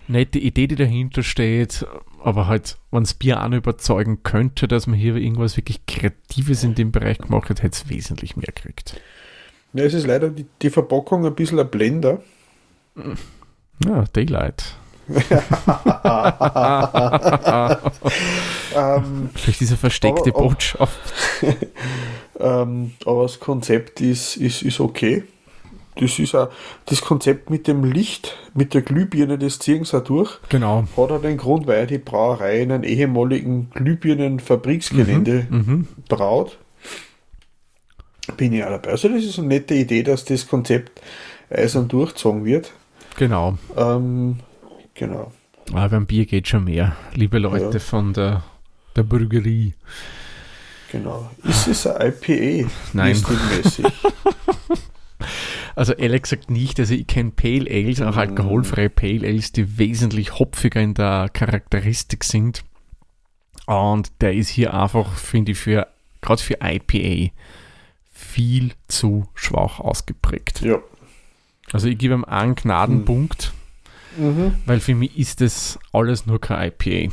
Nette 0.08 0.40
Idee, 0.40 0.68
die 0.68 0.76
dahinter 0.76 1.24
steht, 1.24 1.86
aber 2.24 2.48
halt, 2.48 2.78
wenn 2.92 3.04
das 3.04 3.14
Bier 3.14 3.42
auch 3.44 3.48
noch 3.48 3.58
überzeugen 3.58 4.24
könnte, 4.24 4.68
dass 4.68 4.88
man 4.88 4.98
hier 4.98 5.16
irgendwas 5.16 5.58
wirklich 5.58 5.86
Kreatives 5.86 6.64
in 6.64 6.76
dem 6.76 6.92
Bereich 6.92 7.18
gemacht 7.18 7.50
hat, 7.50 7.64
hätte 7.64 7.76
es 7.84 7.90
wesentlich 7.90 8.36
mehr 8.36 8.48
gekriegt. 8.54 9.00
Ja, 9.74 9.84
es 9.86 9.94
ist 9.94 10.06
leider 10.06 10.30
die, 10.30 10.46
die 10.62 10.70
Verpackung 10.70 11.26
ein 11.26 11.36
bisschen 11.36 11.60
ein 11.60 11.70
Blender. 11.70 12.22
Ja, 13.86 14.04
Daylight. 14.14 14.76
ähm, 18.76 19.30
Vielleicht 19.34 19.60
diese 19.60 19.76
versteckte 19.78 20.30
aber- 20.30 20.44
Botschaft. 20.44 21.00
ähm, 22.40 22.94
aber 23.06 23.24
das 23.24 23.40
Konzept 23.40 24.00
ist, 24.02 24.38
ist, 24.38 24.62
ist 24.62 24.80
okay. 24.80 25.24
Das 25.96 26.18
ist 26.20 26.36
auch 26.36 26.50
das 26.86 27.02
Konzept 27.02 27.50
mit 27.50 27.68
dem 27.68 27.84
Licht, 27.84 28.36
mit 28.54 28.74
der 28.74 28.82
Glühbirne, 28.82 29.38
das 29.38 29.60
ziehen 29.60 29.84
sie 29.86 29.98
auch 29.98 30.04
durch. 30.04 30.40
Genau. 30.50 30.82
Hat 30.98 31.12
auch 31.12 31.22
den 31.22 31.38
Grund, 31.38 31.68
weil 31.68 31.88
die 31.88 31.98
Brauerei 31.98 32.62
in 32.62 32.72
einem 32.72 32.84
ehemaligen 32.84 33.70
Glühbirnenfabriksgelände 33.74 35.48
Mhm. 35.50 35.88
braut. 36.10 36.58
Bin 38.38 38.54
ich 38.54 38.64
auch 38.64 38.70
dabei. 38.70 38.92
Also 38.92 39.10
das 39.10 39.24
ist 39.24 39.38
eine 39.40 39.50
nette 39.50 39.74
Idee, 39.76 40.04
dass 40.04 40.24
das 40.26 40.48
Konzept 40.48 41.02
eisern 41.50 41.88
durchgezogen 41.90 42.46
wird. 42.46 42.72
Genau. 43.18 43.58
Ähm, 43.78 44.38
genau. 44.94 45.32
Aber 45.72 45.90
beim 45.90 46.06
Bier 46.06 46.26
geht 46.26 46.48
schon 46.48 46.64
mehr. 46.64 46.96
Liebe 47.14 47.38
Leute 47.38 47.74
Ja. 47.74 47.80
von 47.80 48.14
der, 48.14 48.44
der 48.96 49.04
Brüggerie. 49.04 49.74
Genau. 50.92 51.30
Ist 51.44 51.68
es 51.68 51.88
ein 51.88 52.14
IPA? 52.22 52.70
Nein. 52.94 53.16
Stilmäßig? 53.16 53.86
Also 55.76 55.96
Alex 55.98 56.30
sagt 56.30 56.50
nicht, 56.52 56.80
also 56.80 56.94
ich 56.94 57.08
kenne 57.08 57.32
Pale 57.32 57.70
Ales, 57.70 58.02
auch 58.02 58.16
alkoholfreie 58.18 58.90
Pale 58.90 59.28
Ales, 59.28 59.52
die 59.52 59.78
wesentlich 59.78 60.38
hopfiger 60.40 60.82
in 60.82 60.94
der 60.94 61.30
Charakteristik 61.34 62.24
sind. 62.24 62.64
Und 63.66 64.12
der 64.22 64.34
ist 64.34 64.50
hier 64.50 64.74
einfach, 64.74 65.16
finde 65.16 65.54
ich, 65.54 65.58
für 65.58 65.88
gerade 66.22 66.42
für 66.42 66.58
IPA 66.62 67.32
viel 68.12 68.72
zu 68.88 69.26
schwach 69.36 69.80
ausgeprägt. 69.80 70.62
ja. 70.62 70.78
Also 71.72 71.88
ich 71.88 71.98
gebe 71.98 72.14
ihm 72.14 72.26
einen 72.26 72.56
Gnadenpunkt, 72.56 73.54
Mhm. 74.18 74.54
weil 74.66 74.80
für 74.80 74.94
mich 74.94 75.18
ist 75.18 75.42
das 75.42 75.80
alles 75.92 76.26
nur 76.28 76.40
kein 76.40 76.72
IPA. 76.72 77.12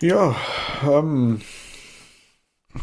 Ja, 0.00 0.34
ähm, 0.82 1.40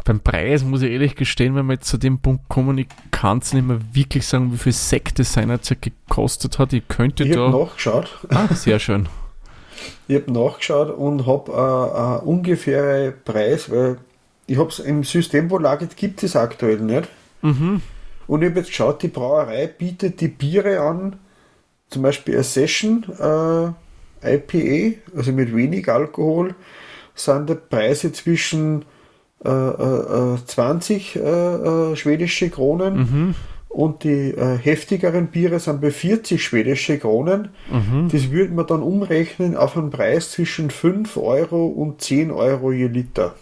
Beim 0.04 0.20
Preis 0.20 0.64
muss 0.64 0.82
ich 0.82 0.90
ehrlich 0.90 1.14
gestehen, 1.14 1.54
wenn 1.54 1.66
wir 1.66 1.74
jetzt 1.74 1.88
zu 1.88 1.98
dem 1.98 2.18
Punkt 2.18 2.48
kommen, 2.48 2.78
ich 2.78 2.88
kann 3.10 3.38
es 3.38 3.52
nicht 3.52 3.66
mehr 3.66 3.80
wirklich 3.92 4.26
sagen, 4.26 4.52
wie 4.52 4.58
viel 4.58 4.72
Sekt 4.72 5.18
das 5.18 5.32
seinerzeit 5.32 5.82
gekostet 5.82 6.58
hat. 6.58 6.72
Ich 6.72 6.86
könnte 6.88 7.24
ich 7.24 7.36
habe 7.36 7.52
da. 7.52 7.58
nachgeschaut. 7.58 8.26
Ah, 8.28 8.52
sehr 8.54 8.78
schön. 8.78 9.08
Ich 10.06 10.14
habe 10.14 10.32
nachgeschaut 10.32 10.96
und 10.96 11.26
habe 11.26 11.50
äh, 11.50 11.98
einen 11.98 12.20
ungefähren 12.20 13.14
Preis, 13.24 13.70
weil 13.70 13.98
ich 14.46 14.56
habe 14.56 14.68
es 14.68 14.78
im 14.78 15.02
Systemverlag 15.02 15.84
gibt 15.96 16.22
es 16.22 16.36
aktuell 16.36 16.78
nicht. 16.78 17.08
Mhm. 17.42 17.80
Und 18.26 18.42
ich 18.42 18.50
habe 18.50 18.60
jetzt 18.60 18.68
geschaut, 18.68 19.02
die 19.02 19.08
Brauerei 19.08 19.66
bietet 19.66 20.20
die 20.20 20.28
Biere 20.28 20.80
an, 20.80 21.16
zum 21.88 22.02
Beispiel 22.02 22.34
eine 22.34 22.44
Session 22.44 23.04
äh, 23.18 24.36
IPA, 24.36 24.98
also 25.16 25.32
mit 25.32 25.54
wenig 25.54 25.88
Alkohol, 25.88 26.54
sind 27.14 27.48
die 27.48 27.54
Preise 27.54 28.12
zwischen 28.12 28.84
äh, 29.44 29.48
äh, 29.48 30.34
äh, 30.34 30.38
20 30.46 31.16
äh, 31.16 31.20
äh, 31.20 31.96
schwedische 31.96 32.48
Kronen 32.50 32.96
Mhm. 32.96 33.34
und 33.68 34.04
die 34.04 34.30
äh, 34.30 34.56
heftigeren 34.58 35.26
Biere 35.28 35.58
sind 35.60 35.80
bei 35.80 35.90
40 35.90 36.42
schwedische 36.42 36.98
Kronen. 36.98 37.48
Mhm. 37.70 38.08
Das 38.10 38.30
würde 38.30 38.54
man 38.54 38.66
dann 38.66 38.82
umrechnen 38.82 39.56
auf 39.56 39.76
einen 39.76 39.90
Preis 39.90 40.30
zwischen 40.32 40.70
5 40.70 41.16
Euro 41.16 41.66
und 41.66 42.00
10 42.00 42.30
Euro 42.30 42.72
je 42.72 42.86
Liter. 42.86 43.34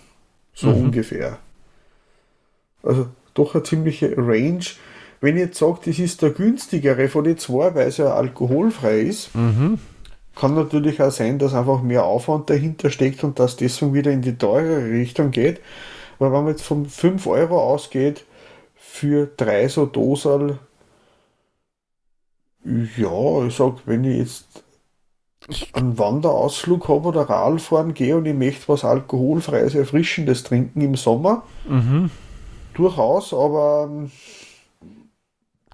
So 0.54 0.68
Mhm. 0.68 0.74
ungefähr. 0.86 1.38
Also 2.82 3.06
doch 3.34 3.54
eine 3.54 3.62
ziemliche 3.62 4.14
Range. 4.16 4.64
Wenn 5.20 5.36
ich 5.36 5.42
jetzt 5.42 5.58
sage, 5.58 5.78
das 5.84 5.98
ist 5.98 6.20
der 6.20 6.30
günstigere 6.30 7.08
von 7.08 7.24
den 7.24 7.38
zwei, 7.38 7.74
weil 7.74 7.86
es 7.88 7.96
ja 7.98 8.12
alkoholfrei 8.14 9.00
ist, 9.00 9.34
Mhm. 9.36 9.78
Kann 10.34 10.54
natürlich 10.54 11.00
auch 11.02 11.10
sein, 11.10 11.38
dass 11.38 11.54
einfach 11.54 11.82
mehr 11.82 12.04
Aufwand 12.04 12.50
dahinter 12.50 12.90
steckt 12.90 13.22
und 13.24 13.38
dass 13.38 13.56
deswegen 13.56 13.94
wieder 13.94 14.10
in 14.12 14.22
die 14.22 14.36
teurere 14.36 14.90
Richtung 14.90 15.30
geht. 15.30 15.60
Aber 16.18 16.32
wenn 16.32 16.44
man 16.44 16.52
jetzt 16.52 16.62
von 16.62 16.86
5 16.86 17.26
Euro 17.26 17.60
ausgeht, 17.60 18.24
für 18.74 19.26
drei 19.36 19.68
so 19.68 19.86
Dosal, 19.86 20.58
ja, 22.64 23.44
ich 23.46 23.56
sag, 23.56 23.86
wenn 23.86 24.04
ich 24.04 24.18
jetzt 24.18 24.64
einen 25.72 25.98
Wanderausflug 25.98 26.88
habe 26.88 27.08
oder 27.08 27.22
Radfahren 27.22 27.94
gehe 27.94 28.16
und 28.16 28.26
ich 28.26 28.34
möchte 28.34 28.68
was 28.68 28.84
alkoholfreies, 28.84 29.74
erfrischendes 29.74 30.44
trinken 30.44 30.80
im 30.80 30.94
Sommer, 30.94 31.42
Mhm. 31.68 32.10
durchaus, 32.74 33.34
aber 33.34 33.88
ähm, 33.90 34.10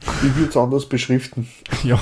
ich 0.01 0.35
würde 0.37 0.49
es 0.49 0.57
anders 0.57 0.87
beschriften. 0.87 1.49
Ja. 1.85 2.01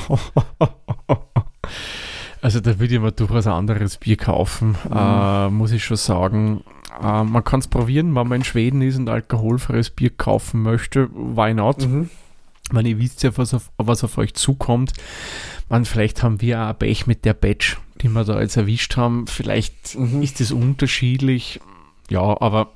Also 2.47 2.61
da 2.61 2.79
würde 2.79 2.95
ich 2.95 3.01
mir 3.01 3.11
durchaus 3.11 3.49
ein 3.49 3.55
anderes 3.55 3.97
Bier 3.97 4.17
kaufen, 4.17 4.77
äh, 4.95 5.49
muss 5.49 5.73
ich 5.73 5.83
schon 5.85 5.97
sagen. 5.97 6.63
Äh, 7.03 7.25
man 7.25 7.43
kann 7.43 7.59
es 7.59 7.67
probieren, 7.67 8.15
wenn 8.15 8.29
man 8.29 8.39
in 8.39 8.45
Schweden 8.45 8.83
ist 8.83 8.97
und 8.97 9.09
alkoholfreies 9.09 9.91
Bier 9.91 10.11
kaufen 10.11 10.63
möchte. 10.63 11.09
Why 11.13 11.53
not? 11.55 11.85
Mhm. 11.85 12.09
Wenn 12.71 12.87
ihr 12.87 13.01
wisst 13.01 13.25
ja, 13.25 13.37
was 13.37 13.53
auf, 13.53 13.73
was 13.79 14.05
auf 14.05 14.17
euch 14.17 14.35
zukommt. 14.35 14.93
Man, 15.69 15.85
vielleicht 15.85 16.23
haben 16.23 16.41
wir 16.41 16.63
auch 16.63 16.69
ein 16.69 16.79
Pech 16.79 17.09
mit 17.09 17.25
der 17.25 17.35
Batch, 17.35 17.79
die 18.01 18.09
wir 18.11 18.23
da 18.23 18.41
jetzt 18.41 18.57
erwischt 18.57 18.97
haben. 18.97 19.27
Vielleicht 19.27 19.99
Mhm. 19.99 20.23
ist 20.23 20.41
es 20.41 20.53
unterschiedlich. 20.53 21.61
Ja, 22.11 22.41
aber 22.41 22.71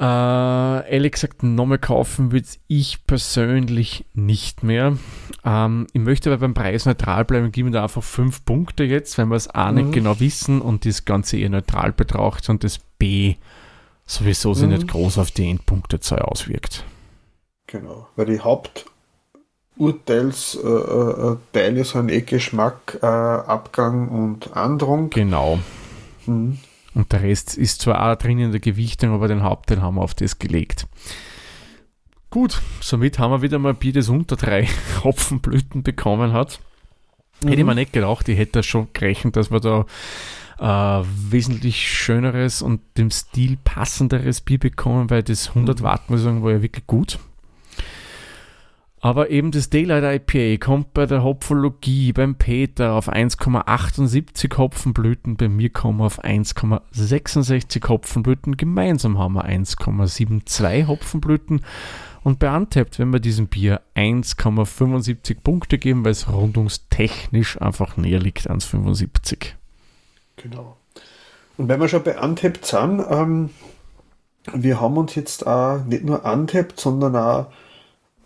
äh, 0.00 0.90
ehrlich 0.92 1.12
gesagt, 1.12 1.42
nochmal 1.42 1.78
kaufen 1.78 2.30
würde 2.32 2.46
ich 2.68 3.04
persönlich 3.06 4.04
nicht 4.14 4.62
mehr. 4.62 4.96
Ähm, 5.44 5.86
ich 5.92 6.00
möchte 6.00 6.30
aber 6.30 6.38
beim 6.38 6.54
Preis 6.54 6.86
neutral 6.86 7.24
bleiben, 7.24 7.50
geben 7.52 7.72
da 7.72 7.82
einfach 7.82 8.02
fünf 8.04 8.44
Punkte 8.44 8.84
jetzt, 8.84 9.18
wenn 9.18 9.28
wir 9.28 9.34
es 9.36 9.48
A 9.48 9.70
Mhm. 9.72 9.78
nicht 9.78 9.92
genau 9.92 10.20
wissen 10.20 10.60
und 10.60 10.84
das 10.84 11.04
Ganze 11.04 11.36
eher 11.38 11.50
neutral 11.50 11.92
betrachtet 11.92 12.48
und 12.50 12.62
das 12.64 12.78
B 12.98 13.34
sowieso 14.06 14.54
sich 14.54 14.66
Mhm. 14.68 14.74
nicht 14.74 14.88
groß 14.88 15.18
auf 15.18 15.30
die 15.32 15.48
Endpunktezahl 15.50 16.20
auswirkt. 16.22 16.84
Genau, 17.66 18.06
weil 18.16 18.26
die 18.26 18.40
Haupturteilsteile 18.40 21.38
äh, 21.52 21.52
Teile 21.52 21.84
sind 21.84 22.10
eh 22.10 22.22
Geschmack, 22.22 22.98
äh, 23.02 23.06
Abgang 23.06 24.08
und 24.08 24.56
Andrung. 24.56 25.10
Genau. 25.10 25.58
Mhm. 26.26 26.58
Und 26.98 27.12
der 27.12 27.22
Rest 27.22 27.56
ist 27.56 27.80
zwar 27.82 28.10
auch 28.10 28.16
drin 28.16 28.38
in 28.40 28.50
der 28.50 28.60
Gewichtung, 28.60 29.12
aber 29.14 29.28
den 29.28 29.42
Hauptteil 29.44 29.80
haben 29.80 29.94
wir 29.94 30.02
auf 30.02 30.14
das 30.14 30.38
gelegt. 30.40 30.86
Gut, 32.30 32.60
somit 32.80 33.18
haben 33.18 33.30
wir 33.30 33.40
wieder 33.40 33.58
mal 33.58 33.70
ein 33.70 33.76
Bier, 33.76 33.92
das 33.92 34.08
unter 34.08 34.36
drei 34.36 34.66
Hopfenblüten 35.04 35.82
bekommen 35.82 36.32
hat. 36.32 36.60
Hätte 37.42 37.54
ich 37.54 37.60
Mhm. 37.60 37.66
mir 37.66 37.74
nicht 37.76 37.92
gedacht, 37.92 38.28
ich 38.28 38.36
hätte 38.36 38.52
da 38.52 38.62
schon 38.64 38.88
gerechnet, 38.92 39.36
dass 39.36 39.50
wir 39.52 39.60
da 39.60 39.86
äh, 40.58 41.04
wesentlich 41.30 41.88
schöneres 41.88 42.62
und 42.62 42.80
dem 42.98 43.12
Stil 43.12 43.56
passenderes 43.62 44.40
Bier 44.40 44.58
bekommen, 44.58 45.08
weil 45.08 45.22
das 45.22 45.50
100 45.54 45.78
Mhm. 45.78 45.84
Watt, 45.84 46.10
muss 46.10 46.18
ich 46.20 46.24
sagen, 46.24 46.42
war 46.42 46.50
ja 46.50 46.62
wirklich 46.62 46.86
gut. 46.88 47.20
Aber 49.00 49.30
eben 49.30 49.52
das 49.52 49.70
Daylight 49.70 50.28
IPA 50.28 50.64
kommt 50.64 50.92
bei 50.92 51.06
der 51.06 51.22
Hopfologie 51.22 52.12
beim 52.12 52.34
Peter 52.34 52.94
auf 52.94 53.08
1,78 53.08 54.56
Hopfenblüten, 54.56 55.36
bei 55.36 55.48
mir 55.48 55.70
kommen 55.70 56.00
auf 56.00 56.24
1,66 56.24 57.88
Hopfenblüten, 57.88 58.56
gemeinsam 58.56 59.18
haben 59.18 59.34
wir 59.34 59.44
1,72 59.44 60.88
Hopfenblüten 60.88 61.60
und 62.24 62.40
bei 62.40 62.54
Untapped, 62.54 62.98
wenn 62.98 63.12
wir 63.12 63.20
diesem 63.20 63.46
Bier 63.46 63.80
1,75 63.94 65.40
Punkte 65.42 65.78
geben, 65.78 66.04
weil 66.04 66.12
es 66.12 66.28
rundungstechnisch 66.30 67.60
einfach 67.60 67.96
näher 67.96 68.18
liegt, 68.18 68.50
1,75. 68.50 69.52
Genau. 70.36 70.76
Und 71.56 71.68
wenn 71.68 71.80
wir 71.80 71.88
schon 71.88 72.02
bei 72.02 72.18
Untapped 72.18 72.66
sind, 72.66 73.04
ähm, 73.08 73.50
wir 74.52 74.80
haben 74.80 74.96
uns 74.96 75.14
jetzt 75.14 75.46
auch 75.46 75.84
nicht 75.84 76.04
nur 76.04 76.24
Untapped, 76.24 76.80
sondern 76.80 77.14
auch 77.16 77.46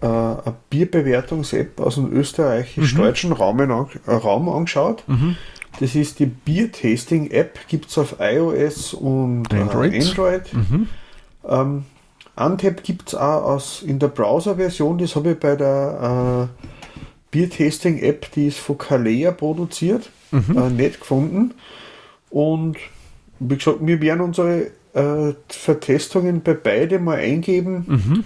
äh, 0.02 0.06
eine 0.06 0.54
Bierbewertungs-App 0.70 1.80
aus 1.80 1.94
dem 1.94 2.12
österreichisch-deutschen 2.12 3.32
Raum, 3.32 3.60
an, 3.60 3.86
äh, 4.06 4.10
Raum 4.12 4.48
angeschaut. 4.48 5.04
Mhm. 5.06 5.36
Das 5.80 5.94
ist 5.94 6.18
die 6.18 6.26
Bier-Tasting-App, 6.26 7.58
gibt 7.68 7.88
es 7.88 7.96
auf 7.98 8.16
iOS 8.20 8.92
und 8.94 9.52
Android. 9.54 9.94
Äh, 9.94 10.02
Android. 10.04 10.52
Mhm. 10.52 10.88
Ähm, 11.48 11.84
Untap 12.34 12.82
gibt 12.82 13.08
es 13.08 13.14
auch 13.14 13.44
aus, 13.44 13.82
in 13.82 13.98
der 13.98 14.08
Browser-Version, 14.08 14.98
das 14.98 15.16
habe 15.16 15.32
ich 15.32 15.38
bei 15.40 15.54
der 15.56 16.48
äh, 16.50 16.66
Bier-Tasting-App, 17.30 18.32
die 18.32 18.48
ist 18.48 18.58
von 18.58 18.78
Kalea 18.78 19.30
produziert, 19.32 20.10
Mhm. 20.30 20.56
äh, 20.56 20.70
nicht 20.70 21.00
gefunden. 21.00 21.54
Und 22.30 22.76
wie 23.38 23.56
gesagt, 23.56 23.78
wir 23.80 24.00
werden 24.00 24.20
unsere 24.22 24.68
äh, 24.94 25.34
Vertestungen 25.48 26.42
bei 26.42 26.54
beide 26.54 26.98
mal 26.98 27.18
eingeben, 27.18 27.84
Mhm. 27.86 28.24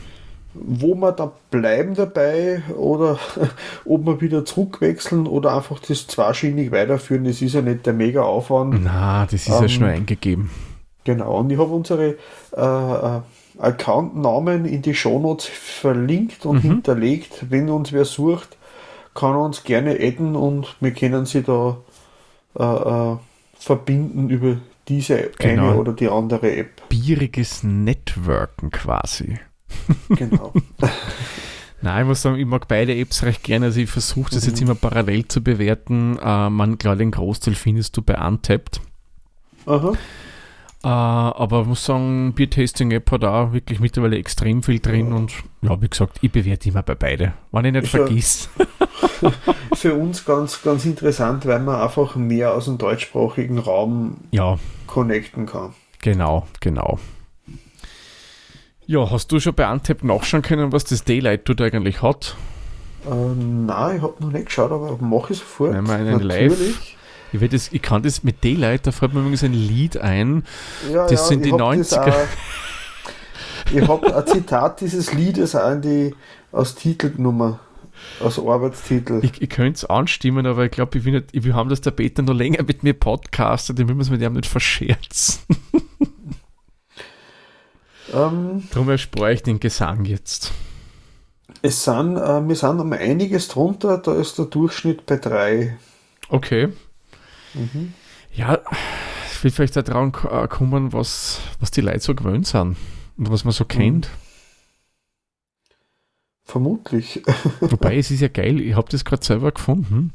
Wo 0.65 0.95
wir 0.95 1.13
da 1.13 1.33
bleiben 1.51 1.95
dabei 1.95 2.63
oder 2.77 3.19
ob 3.85 4.07
wir 4.07 4.21
wieder 4.21 4.45
zurückwechseln 4.45 5.27
oder 5.27 5.55
einfach 5.57 5.79
das 5.81 6.07
zweischienig 6.07 6.71
weiterführen. 6.73 7.25
Das 7.25 7.43
ist 7.43 7.55
ja 7.55 7.63
nicht 7.63 7.87
der 7.87 7.93
mega 7.93 8.23
Aufwand. 8.23 8.81
Na, 8.83 9.25
das 9.25 9.35
ist 9.35 9.49
ja 9.49 9.63
Ähm, 9.63 9.69
schnell 9.69 9.91
eingegeben. 9.97 10.51
Genau, 11.05 11.39
und 11.39 11.51
ich 11.51 11.59
habe 11.59 11.71
unsere 11.73 12.17
äh, 12.57 12.61
äh, 12.61 13.21
Accountnamen 13.59 14.65
in 14.65 14.83
die 14.83 14.95
Shownotes 14.95 15.47
verlinkt 15.47 16.45
und 16.47 16.57
Mhm. 16.65 16.69
hinterlegt. 16.69 17.47
Wenn 17.51 17.69
uns 17.71 17.93
wer 17.93 18.05
sucht, 18.05 18.57
kann 19.15 19.33
er 19.35 19.41
uns 19.43 19.65
gerne 19.65 19.93
adden 20.01 20.35
und 20.37 20.77
wir 20.81 20.91
können 20.93 21.25
sie 21.27 21.43
da 21.43 21.77
äh, 22.59 22.63
äh, 22.65 23.17
verbinden 23.59 24.31
über 24.31 24.57
diese 24.89 25.31
Genau. 25.39 25.71
eine 25.71 25.77
oder 25.77 25.93
die 25.93 26.09
andere 26.09 26.57
App. 26.57 26.89
Bieriges 26.89 27.63
Networken 27.63 28.71
quasi. 28.71 29.39
Genau. 30.11 30.53
Nein, 31.83 32.03
ich 32.03 32.09
muss 32.09 32.23
sagen, 32.23 32.39
ich 32.39 32.47
mag 32.47 32.69
beide 32.69 32.97
Apps 32.97 33.23
recht 33.23 33.43
gerne. 33.43 33.67
Also 33.67 33.81
ich 33.81 33.91
versuche 33.91 34.31
das 34.33 34.45
mhm. 34.45 34.51
jetzt 34.51 34.61
immer 34.63 34.75
parallel 34.75 35.29
zu 35.29 35.43
bewerten. 35.43 36.19
Äh, 36.19 36.51
man, 36.51 36.79
klar, 36.79 36.97
den 36.97 37.11
Großteil 37.11 37.55
findest 37.55 37.97
du 37.97 38.03
bei 38.03 38.19
Untapped. 38.19 38.81
Aha. 39.67 39.93
Äh, 40.83 40.89
aber 40.89 41.63
ich 41.63 41.67
muss 41.67 41.85
sagen, 41.85 42.33
Beer 42.35 42.49
Tasting 42.49 42.93
App 42.93 43.11
hat 43.11 43.25
auch 43.25 43.53
wirklich 43.53 43.81
mittlerweile 43.81 44.17
extrem 44.19 44.63
viel 44.63 44.79
drin 44.79 45.11
ja. 45.11 45.17
und 45.17 45.33
ja, 45.63 45.81
wie 45.83 45.89
gesagt, 45.89 46.19
ich 46.21 46.31
bewerte 46.31 46.69
immer 46.69 46.83
bei 46.83 46.95
beide, 46.95 47.33
wenn 47.51 47.65
ich 47.65 47.73
nicht 47.73 47.89
vergiss. 47.89 48.49
Für 49.75 49.95
uns 49.95 50.25
ganz, 50.25 50.63
ganz 50.63 50.85
interessant, 50.85 51.45
weil 51.47 51.61
man 51.61 51.81
einfach 51.81 52.15
mehr 52.17 52.55
aus 52.55 52.67
dem 52.67 52.79
deutschsprachigen 52.79 53.59
Raum 53.59 54.19
ja. 54.31 54.59
connecten 54.87 55.47
kann. 55.47 55.75
Genau, 56.03 56.47
genau. 56.61 56.99
Ja, 58.89 59.11
hast 59.11 59.33
du 59.33 59.41
schon 59.41 59.55
bei 59.55 59.67
Antep 59.67 60.05
nachschauen 60.05 60.43
können, 60.43 60.73
was 60.73 60.85
das 60.85 61.03
Daylight 61.03 61.49
dort 61.49 61.61
eigentlich 61.61 62.03
hat? 62.03 62.37
Äh, 63.05 63.11
nein, 63.11 63.97
ich 63.97 64.03
habe 64.03 64.15
noch 64.21 64.31
nicht 64.31 64.47
geschaut, 64.47 64.71
aber 64.71 64.97
mache 64.99 65.33
ich 65.33 65.41
sofort. 65.41 65.75
Wenn 65.75 65.85
man 65.85 66.07
einen 66.07 66.21
Live 66.21 66.97
ich, 67.33 67.51
das, 67.51 67.73
ich 67.73 67.83
kann 67.83 68.03
das 68.03 68.23
mit 68.23 68.45
Daylight, 68.45 68.87
da 68.87 68.93
fällt 68.93 69.13
mir 69.13 69.21
übrigens 69.21 69.43
ein 69.43 69.53
Lied 69.53 69.97
ein. 69.97 70.45
Ja, 70.91 71.03
das 71.07 71.13
ja, 71.13 71.27
sind 71.27 71.45
die 71.45 71.53
90er. 71.53 72.15
ich 73.75 73.89
habe 73.89 74.17
ein 74.17 74.27
Zitat 74.27 74.81
dieses 74.81 75.13
Liedes 75.13 75.57
auch 75.57 75.81
die, 75.81 76.15
als 76.53 76.77
Titelnummer, 76.77 77.59
als 78.23 78.39
Arbeitstitel. 78.39 79.21
Ich, 79.23 79.43
ich 79.43 79.51
könnte 79.51 79.77
es 79.77 79.85
anstimmen, 79.85 80.47
aber 80.47 80.65
ich 80.65 80.71
glaube, 80.71 81.05
wir 81.05 81.55
haben 81.55 81.69
das 81.69 81.81
der 81.81 81.91
Peter 81.91 82.23
noch 82.23 82.35
länger 82.35 82.63
mit 82.63 82.85
mir 82.85 82.95
podcastet, 82.95 83.79
den 83.79 83.87
müssen 83.87 83.99
wir 83.99 84.05
es 84.05 84.11
mit 84.11 84.23
dem 84.23 84.35
nicht 84.35 84.47
verscherzen. 84.47 85.41
Ähm, 88.13 88.65
Darum 88.71 88.89
erspare 88.89 89.33
ich 89.33 89.43
den 89.43 89.61
Gesang 89.61 90.05
jetzt. 90.05 90.53
Es 91.63 91.85
sind, 91.85 92.17
äh, 92.17 92.47
wir 92.47 92.55
sind 92.55 92.81
um 92.81 92.93
einiges 92.93 93.49
drunter, 93.49 93.99
da 93.99 94.15
ist 94.15 94.39
der 94.39 94.47
Durchschnitt 94.47 95.07
bei 95.07 95.17
drei. 95.17 95.77
Okay. 96.29 96.69
Mhm. 97.55 97.95
Ja, 98.35 98.61
ich 99.33 99.43
will 99.43 99.51
vielleicht 99.51 99.77
daran 99.77 100.13
äh, 100.31 100.49
kommen, 100.49 100.93
was, 100.93 101.41
was 101.61 101.71
die 101.71 101.81
Leute 101.81 102.01
so 102.01 102.15
gewöhnt 102.15 102.47
sind 102.47 102.77
und 103.17 103.31
was 103.31 103.45
man 103.45 103.53
so 103.53 103.65
mhm. 103.65 103.69
kennt. 103.69 104.11
Vermutlich. 106.45 107.23
Wobei, 107.61 107.97
es 107.97 108.11
ist 108.11 108.21
ja 108.21 108.29
geil, 108.29 108.61
ich 108.61 108.77
habe 108.77 108.89
das 108.91 109.05
gerade 109.05 109.25
selber 109.25 109.51
gefunden. 109.51 110.13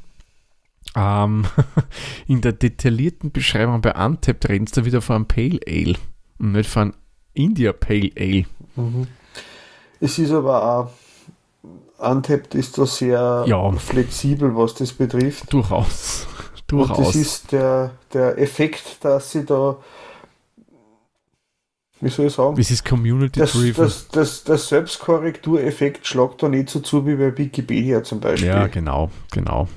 Ähm, 0.95 1.45
in 2.27 2.41
der 2.41 2.53
detaillierten 2.53 3.31
Beschreibung 3.31 3.81
bei 3.81 3.93
Untapped 3.93 4.47
reden 4.47 4.67
da 4.73 4.85
wieder 4.85 5.01
von 5.01 5.17
einem 5.17 5.25
Pale 5.25 5.59
Ale 5.67 5.95
und 6.39 6.53
nicht 6.53 6.69
von 6.69 6.93
India 7.33 7.73
Pale 7.73 8.11
Ale. 8.17 8.45
Mhm. 8.75 9.07
Es 9.99 10.17
ist 10.17 10.31
aber 10.31 10.63
auch, 10.63 10.91
Untapped 11.99 12.55
ist 12.55 12.77
da 12.77 12.85
sehr 12.85 13.45
ja. 13.47 13.71
flexibel, 13.73 14.55
was 14.55 14.73
das 14.73 14.91
betrifft. 14.91 15.53
Durchaus. 15.53 16.25
Durchaus. 16.67 16.97
Und 16.97 17.07
das 17.07 17.15
ist 17.15 17.51
der, 17.51 17.91
der 18.13 18.37
Effekt, 18.39 19.03
dass 19.03 19.31
sie 19.31 19.45
da, 19.45 19.77
wie 21.99 22.09
soll 22.09 22.27
ich 22.27 22.33
sagen, 22.33 22.55
das 22.55 22.71
ist 22.71 22.85
Community 22.85 23.39
das, 23.39 23.53
das, 23.75 24.07
das, 24.07 24.43
der 24.45 24.57
Selbstkorrektureffekt 24.57 26.07
schlagt 26.07 26.41
da 26.41 26.49
nicht 26.49 26.69
so 26.69 26.79
zu 26.79 27.05
wie 27.05 27.15
bei 27.15 27.37
Wikipedia 27.37 28.03
zum 28.03 28.19
Beispiel. 28.19 28.47
Ja, 28.47 28.67
genau, 28.67 29.11
genau. 29.31 29.67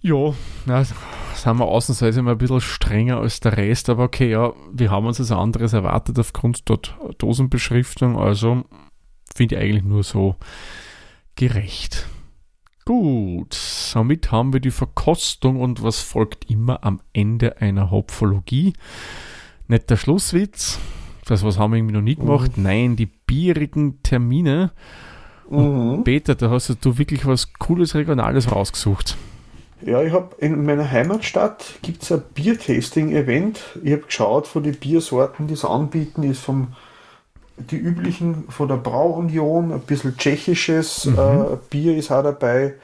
Ja, 0.00 0.32
na, 0.66 0.84
sind 0.84 1.58
wir 1.58 1.64
ausnahmsweise 1.64 2.22
mal 2.22 2.32
ein 2.32 2.38
bisschen 2.38 2.60
strenger 2.60 3.18
als 3.18 3.40
der 3.40 3.56
Rest, 3.56 3.88
aber 3.88 4.04
okay, 4.04 4.30
ja, 4.30 4.52
wir 4.72 4.90
haben 4.90 5.06
uns 5.06 5.18
was 5.18 5.32
anderes 5.32 5.72
erwartet 5.72 6.18
aufgrund 6.18 6.68
der 6.68 6.78
Dosenbeschriftung, 7.18 8.16
also 8.16 8.64
finde 9.34 9.56
ich 9.56 9.60
eigentlich 9.60 9.84
nur 9.84 10.04
so 10.04 10.36
gerecht. 11.34 12.06
Gut, 12.84 13.54
somit 13.54 14.32
haben 14.32 14.52
wir 14.52 14.60
die 14.60 14.70
Verkostung 14.70 15.60
und 15.60 15.82
was 15.82 16.00
folgt 16.00 16.50
immer 16.50 16.84
am 16.84 17.00
Ende 17.12 17.60
einer 17.60 17.90
Hopfologie. 17.90 18.72
Nicht 19.66 19.90
der 19.90 19.96
Schlusswitz, 19.96 20.78
das 21.26 21.42
was 21.42 21.58
haben 21.58 21.72
wir 21.72 21.78
irgendwie 21.78 21.94
noch 21.94 22.02
nie 22.02 22.14
gemacht, 22.14 22.56
mhm. 22.56 22.62
nein, 22.62 22.96
die 22.96 23.06
bierigen 23.06 24.02
Termine. 24.02 24.72
Mhm. 25.50 26.02
Peter, 26.04 26.34
da 26.34 26.50
hast 26.50 26.74
du 26.80 26.98
wirklich 26.98 27.26
was 27.26 27.52
Cooles, 27.54 27.94
Regionales 27.94 28.50
rausgesucht. 28.50 29.16
Ja, 29.80 30.02
ich 30.02 30.12
habe 30.12 30.34
in 30.38 30.64
meiner 30.64 30.90
Heimatstadt 30.90 31.74
gibt 31.82 32.02
es 32.02 32.10
ein 32.10 32.22
Biertasting-Event. 32.34 33.60
Ich 33.84 33.92
habe 33.92 34.02
geschaut 34.02 34.46
von 34.46 34.62
den 34.62 34.74
Biersorten, 34.74 35.46
die 35.46 35.54
es 35.54 35.64
anbieten, 35.64 36.24
ist 36.24 36.40
vom 36.40 36.68
die 37.58 37.76
üblichen 37.76 38.44
von 38.48 38.68
der 38.68 38.76
Brauunion, 38.76 39.72
ein 39.72 39.80
bisschen 39.80 40.16
tschechisches 40.16 41.06
mhm. 41.06 41.18
äh, 41.18 41.56
Bier 41.70 41.96
ist 41.96 42.10
auch 42.10 42.22
dabei. 42.22 42.74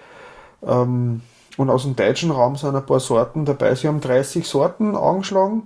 Ähm, 0.66 1.20
und 1.56 1.70
aus 1.70 1.84
dem 1.84 1.94
deutschen 1.94 2.30
Raum 2.30 2.56
sind 2.56 2.74
ein 2.74 2.84
paar 2.84 3.00
Sorten 3.00 3.44
dabei. 3.44 3.74
Sie 3.74 3.86
haben 3.86 4.00
30 4.00 4.46
Sorten 4.46 4.96
angeschlagen. 4.96 5.62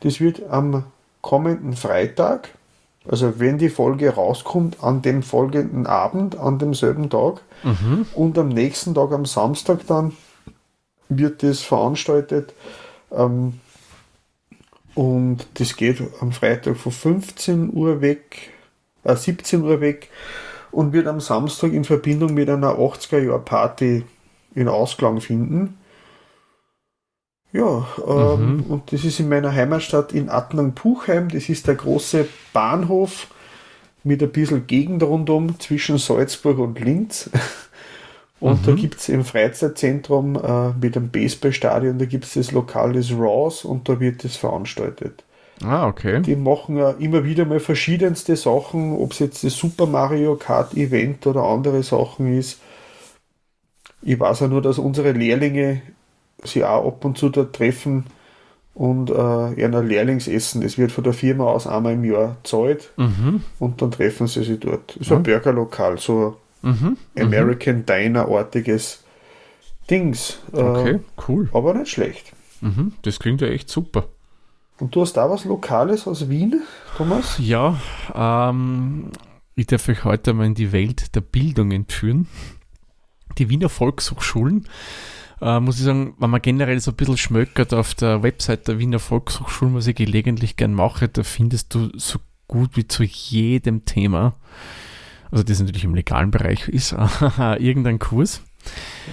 Das 0.00 0.20
wird 0.20 0.42
am 0.50 0.84
kommenden 1.20 1.74
Freitag, 1.74 2.48
also 3.08 3.38
wenn 3.38 3.58
die 3.58 3.68
Folge 3.68 4.14
rauskommt, 4.14 4.82
an 4.82 5.02
dem 5.02 5.22
folgenden 5.22 5.86
Abend, 5.86 6.38
an 6.38 6.58
demselben 6.58 7.10
Tag. 7.10 7.40
Mhm. 7.62 8.06
Und 8.14 8.38
am 8.38 8.48
nächsten 8.48 8.94
Tag, 8.94 9.12
am 9.12 9.26
Samstag 9.26 9.86
dann, 9.86 10.12
wird 11.08 11.42
das 11.42 11.60
veranstaltet. 11.60 12.54
Ähm, 13.10 13.60
und 14.94 15.46
das 15.54 15.76
geht 15.76 16.02
am 16.20 16.32
Freitag 16.32 16.76
von 16.76 16.92
15 16.92 17.72
Uhr 17.72 18.00
weg, 18.00 18.50
äh 19.04 19.14
17 19.14 19.62
Uhr 19.62 19.80
weg 19.80 20.10
und 20.70 20.92
wird 20.92 21.06
am 21.06 21.20
Samstag 21.20 21.72
in 21.72 21.84
Verbindung 21.84 22.34
mit 22.34 22.50
einer 22.50 22.78
80er-Jahr-Party 22.78 24.04
in 24.54 24.68
Ausklang 24.68 25.20
finden. 25.20 25.78
Ja, 27.52 27.86
ähm, 28.06 28.56
mhm. 28.56 28.62
und 28.64 28.92
das 28.92 29.04
ist 29.04 29.20
in 29.20 29.28
meiner 29.28 29.52
Heimatstadt 29.52 30.12
in 30.12 30.28
Attnang-Puchheim. 30.28 31.28
Das 31.30 31.48
ist 31.48 31.66
der 31.66 31.76
große 31.76 32.28
Bahnhof 32.52 33.28
mit 34.04 34.22
ein 34.22 34.30
bisschen 34.30 34.66
Gegend 34.66 35.02
rundum 35.02 35.58
zwischen 35.58 35.98
Salzburg 35.98 36.58
und 36.58 36.78
Linz. 36.80 37.30
Und 38.40 38.62
mhm. 38.62 38.66
da 38.66 38.72
gibt 38.74 39.00
es 39.00 39.08
im 39.08 39.24
Freizeitzentrum 39.24 40.36
äh, 40.36 40.70
mit 40.80 40.94
dem 40.94 41.08
Baseballstadion, 41.08 41.98
da 41.98 42.04
gibt 42.04 42.24
es 42.24 42.34
das 42.34 42.52
Lokal 42.52 42.92
des 42.92 43.12
Raws 43.12 43.64
und 43.64 43.88
da 43.88 43.98
wird 43.98 44.22
das 44.24 44.36
veranstaltet. 44.36 45.24
Ah, 45.64 45.88
okay. 45.88 46.22
Die 46.22 46.36
machen 46.36 46.76
ja 46.76 46.90
immer 46.90 47.24
wieder 47.24 47.44
mal 47.44 47.58
verschiedenste 47.58 48.36
Sachen, 48.36 48.96
ob 48.96 49.12
es 49.12 49.18
jetzt 49.18 49.42
das 49.42 49.56
Super 49.56 49.86
Mario 49.86 50.36
Kart 50.36 50.74
Event 50.74 51.26
oder 51.26 51.42
andere 51.42 51.82
Sachen 51.82 52.38
ist. 52.38 52.60
Ich 54.02 54.20
weiß 54.20 54.40
ja 54.40 54.48
nur, 54.48 54.62
dass 54.62 54.78
unsere 54.78 55.10
Lehrlinge 55.10 55.82
sich 56.44 56.64
auch 56.64 56.86
ab 56.86 57.04
und 57.04 57.18
zu 57.18 57.30
da 57.30 57.42
treffen 57.42 58.04
und 58.74 59.10
äh, 59.10 59.64
ein 59.64 59.88
Lehrlingsessen, 59.88 60.60
das 60.60 60.78
wird 60.78 60.92
von 60.92 61.02
der 61.02 61.12
Firma 61.12 61.46
aus 61.46 61.66
einmal 61.66 61.94
im 61.94 62.04
Jahr 62.04 62.36
zahlt 62.44 62.92
mhm. 62.96 63.42
und 63.58 63.82
dann 63.82 63.90
treffen 63.90 64.28
sie 64.28 64.44
sich 64.44 64.60
dort. 64.60 64.94
Ist 64.96 65.10
ein 65.10 65.24
Burgerlokal, 65.24 65.98
so 65.98 66.36
Mhm. 66.62 66.96
American. 67.18 67.86
Diner-artiges 67.86 69.04
Dings. 69.90 70.38
Äh, 70.52 70.60
okay, 70.60 71.00
cool. 71.28 71.48
Aber 71.52 71.74
nicht 71.74 71.90
schlecht. 71.90 72.32
Mhm. 72.60 72.92
Das 73.02 73.18
klingt 73.18 73.40
ja 73.40 73.48
echt 73.48 73.68
super. 73.68 74.08
Und 74.78 74.94
du 74.94 75.00
hast 75.00 75.14
da 75.14 75.28
was 75.28 75.44
Lokales 75.44 76.06
aus 76.06 76.28
Wien, 76.28 76.62
Thomas? 76.96 77.36
Ja, 77.38 77.80
ähm, 78.14 79.10
ich 79.56 79.66
darf 79.66 79.88
euch 79.88 80.04
heute 80.04 80.34
mal 80.34 80.46
in 80.46 80.54
die 80.54 80.72
Welt 80.72 81.14
der 81.16 81.20
Bildung 81.20 81.72
entführen. 81.72 82.28
Die 83.38 83.48
Wiener 83.48 83.68
Volkshochschulen, 83.68 84.68
äh, 85.40 85.58
muss 85.60 85.78
ich 85.78 85.84
sagen, 85.84 86.14
wenn 86.18 86.30
man 86.30 86.42
generell 86.42 86.78
so 86.80 86.92
ein 86.92 86.96
bisschen 86.96 87.16
schmöckert 87.16 87.74
auf 87.74 87.94
der 87.94 88.22
Website 88.22 88.68
der 88.68 88.78
Wiener 88.78 88.98
Volkshochschulen, 89.00 89.74
was 89.74 89.86
ich 89.86 89.96
gelegentlich 89.96 90.56
gern 90.56 90.74
mache, 90.74 91.08
da 91.08 91.22
findest 91.22 91.74
du 91.74 91.90
so 91.96 92.18
gut 92.46 92.76
wie 92.76 92.86
zu 92.86 93.02
jedem 93.02 93.84
Thema 93.84 94.34
also 95.30 95.44
das 95.44 95.60
natürlich 95.60 95.84
im 95.84 95.94
legalen 95.94 96.30
Bereich 96.30 96.68
ist, 96.68 96.92
irgendein 97.58 97.98
Kurs. 97.98 98.42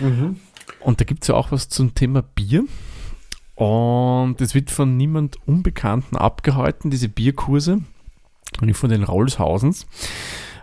Mhm. 0.01 0.38
Und 0.80 1.01
da 1.01 1.06
gibt 1.06 1.23
es 1.23 1.30
ja 1.30 1.36
auch 1.36 1.51
was 1.51 1.69
zum 1.69 1.95
Thema 1.95 2.21
Bier. 2.21 2.63
Und 3.56 4.41
es 4.41 4.54
wird 4.54 4.69
von 4.69 4.97
niemand 4.97 5.38
Unbekannten 5.47 6.17
abgehalten, 6.17 6.91
diese 6.91 7.10
Bierkurse. 7.10 7.82
Und 8.62 8.73
von 8.73 8.89
den 8.89 9.04
Rollshausens. 9.04 9.88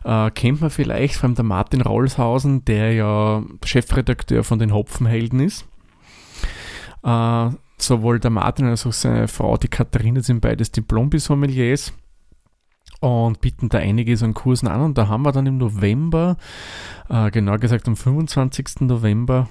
Äh, 0.04 0.30
kennt 0.30 0.60
man 0.60 0.70
vielleicht, 0.70 1.16
vor 1.16 1.24
allem 1.24 1.34
der 1.34 1.44
Martin 1.44 1.80
Rollshausen, 1.80 2.64
der 2.64 2.92
ja 2.92 3.42
Chefredakteur 3.64 4.44
von 4.44 4.58
den 4.58 4.72
Hopfenhelden 4.72 5.40
ist. 5.40 5.64
Äh, 7.04 7.50
sowohl 7.78 8.18
der 8.18 8.30
Martin 8.30 8.66
als 8.66 8.86
auch 8.86 8.92
seine 8.92 9.28
Frau, 9.28 9.56
die 9.56 9.68
Katharina, 9.68 10.20
sind 10.22 10.40
beides 10.40 10.72
Diplom-Sommeliers 10.72 11.92
und 13.02 13.40
bieten 13.40 13.68
da 13.68 13.78
einiges 13.78 14.22
an 14.22 14.32
Kursen 14.32 14.68
an. 14.68 14.80
Und 14.80 14.96
da 14.96 15.08
haben 15.08 15.24
wir 15.24 15.32
dann 15.32 15.46
im 15.46 15.58
November, 15.58 16.36
äh, 17.08 17.30
genau 17.32 17.58
gesagt 17.58 17.88
am 17.88 17.96
25. 17.96 18.82
November, 18.86 19.48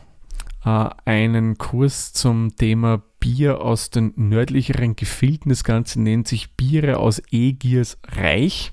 äh, 0.64 0.90
einen 1.04 1.58
Kurs 1.58 2.14
zum 2.14 2.56
Thema 2.56 3.02
Bier 3.20 3.62
aus 3.62 3.90
den 3.90 4.14
nördlicheren 4.16 4.96
Gefilden. 4.96 5.50
Das 5.50 5.66
Ganze 5.66 6.02
nennt 6.02 6.30
sich 6.30 6.56
Biere 6.56 6.98
aus 6.98 7.22
Egiers 7.30 7.98
Reich. 8.08 8.72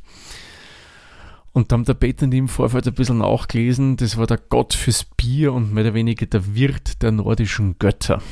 Und 1.52 1.72
da 1.72 1.74
haben 1.74 1.84
der 1.84 1.94
Peter 1.94 2.24
und 2.24 2.30
die 2.30 2.38
im 2.38 2.46
Vorfeld 2.46 2.86
ein 2.86 2.94
bisschen 2.94 3.18
nachgelesen, 3.18 3.96
das 3.96 4.16
war 4.16 4.28
der 4.28 4.38
Gott 4.38 4.74
fürs 4.74 5.04
Bier 5.04 5.52
und 5.52 5.74
mehr 5.74 5.82
oder 5.84 5.94
weniger 5.94 6.26
der 6.26 6.54
Wirt 6.54 7.02
der 7.02 7.10
nordischen 7.10 7.80
Götter, 7.80 8.22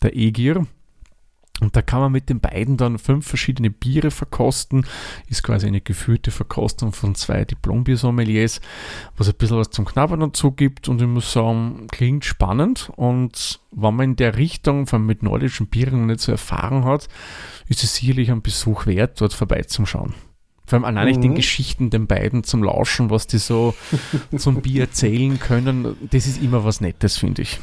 der 0.00 0.14
Egir. 0.14 0.64
Und 1.62 1.76
da 1.76 1.82
kann 1.82 2.00
man 2.00 2.10
mit 2.10 2.28
den 2.28 2.40
beiden 2.40 2.76
dann 2.76 2.98
fünf 2.98 3.26
verschiedene 3.26 3.70
Biere 3.70 4.10
verkosten. 4.10 4.84
Ist 5.28 5.44
quasi 5.44 5.68
eine 5.68 5.80
geführte 5.80 6.32
Verkostung 6.32 6.92
von 6.92 7.14
zwei 7.14 7.44
Diplom-Bier-Sommeliers, 7.44 8.60
was 9.16 9.28
ein 9.28 9.36
bisschen 9.36 9.58
was 9.58 9.70
zum 9.70 9.84
Knabbern 9.84 10.18
dazu 10.18 10.50
gibt. 10.50 10.88
Und 10.88 11.00
ich 11.00 11.06
muss 11.06 11.32
sagen, 11.32 11.86
klingt 11.92 12.24
spannend. 12.24 12.90
Und 12.96 13.60
wenn 13.70 13.94
man 13.94 14.10
in 14.10 14.16
der 14.16 14.36
Richtung 14.36 14.88
von 14.88 15.06
mit 15.06 15.22
nordischen 15.22 15.68
Bieren 15.68 16.00
noch 16.00 16.06
nicht 16.08 16.20
so 16.20 16.32
Erfahrung 16.32 16.84
hat, 16.84 17.08
ist 17.68 17.84
es 17.84 17.94
sicherlich 17.94 18.32
ein 18.32 18.42
Besuch 18.42 18.86
wert, 18.86 19.20
dort 19.20 19.32
vorbeizuschauen. 19.32 20.14
Vor 20.66 20.78
allem 20.78 20.84
allein 20.84 21.16
mhm. 21.16 21.22
den 21.22 21.34
Geschichten 21.36 21.90
den 21.90 22.08
beiden 22.08 22.42
zum 22.42 22.64
Lauschen, 22.64 23.10
was 23.10 23.28
die 23.28 23.38
so 23.38 23.74
zum 24.36 24.62
Bier 24.62 24.82
erzählen 24.82 25.38
können, 25.38 25.96
das 26.10 26.26
ist 26.26 26.42
immer 26.42 26.64
was 26.64 26.80
Nettes, 26.80 27.18
finde 27.18 27.42
ich. 27.42 27.60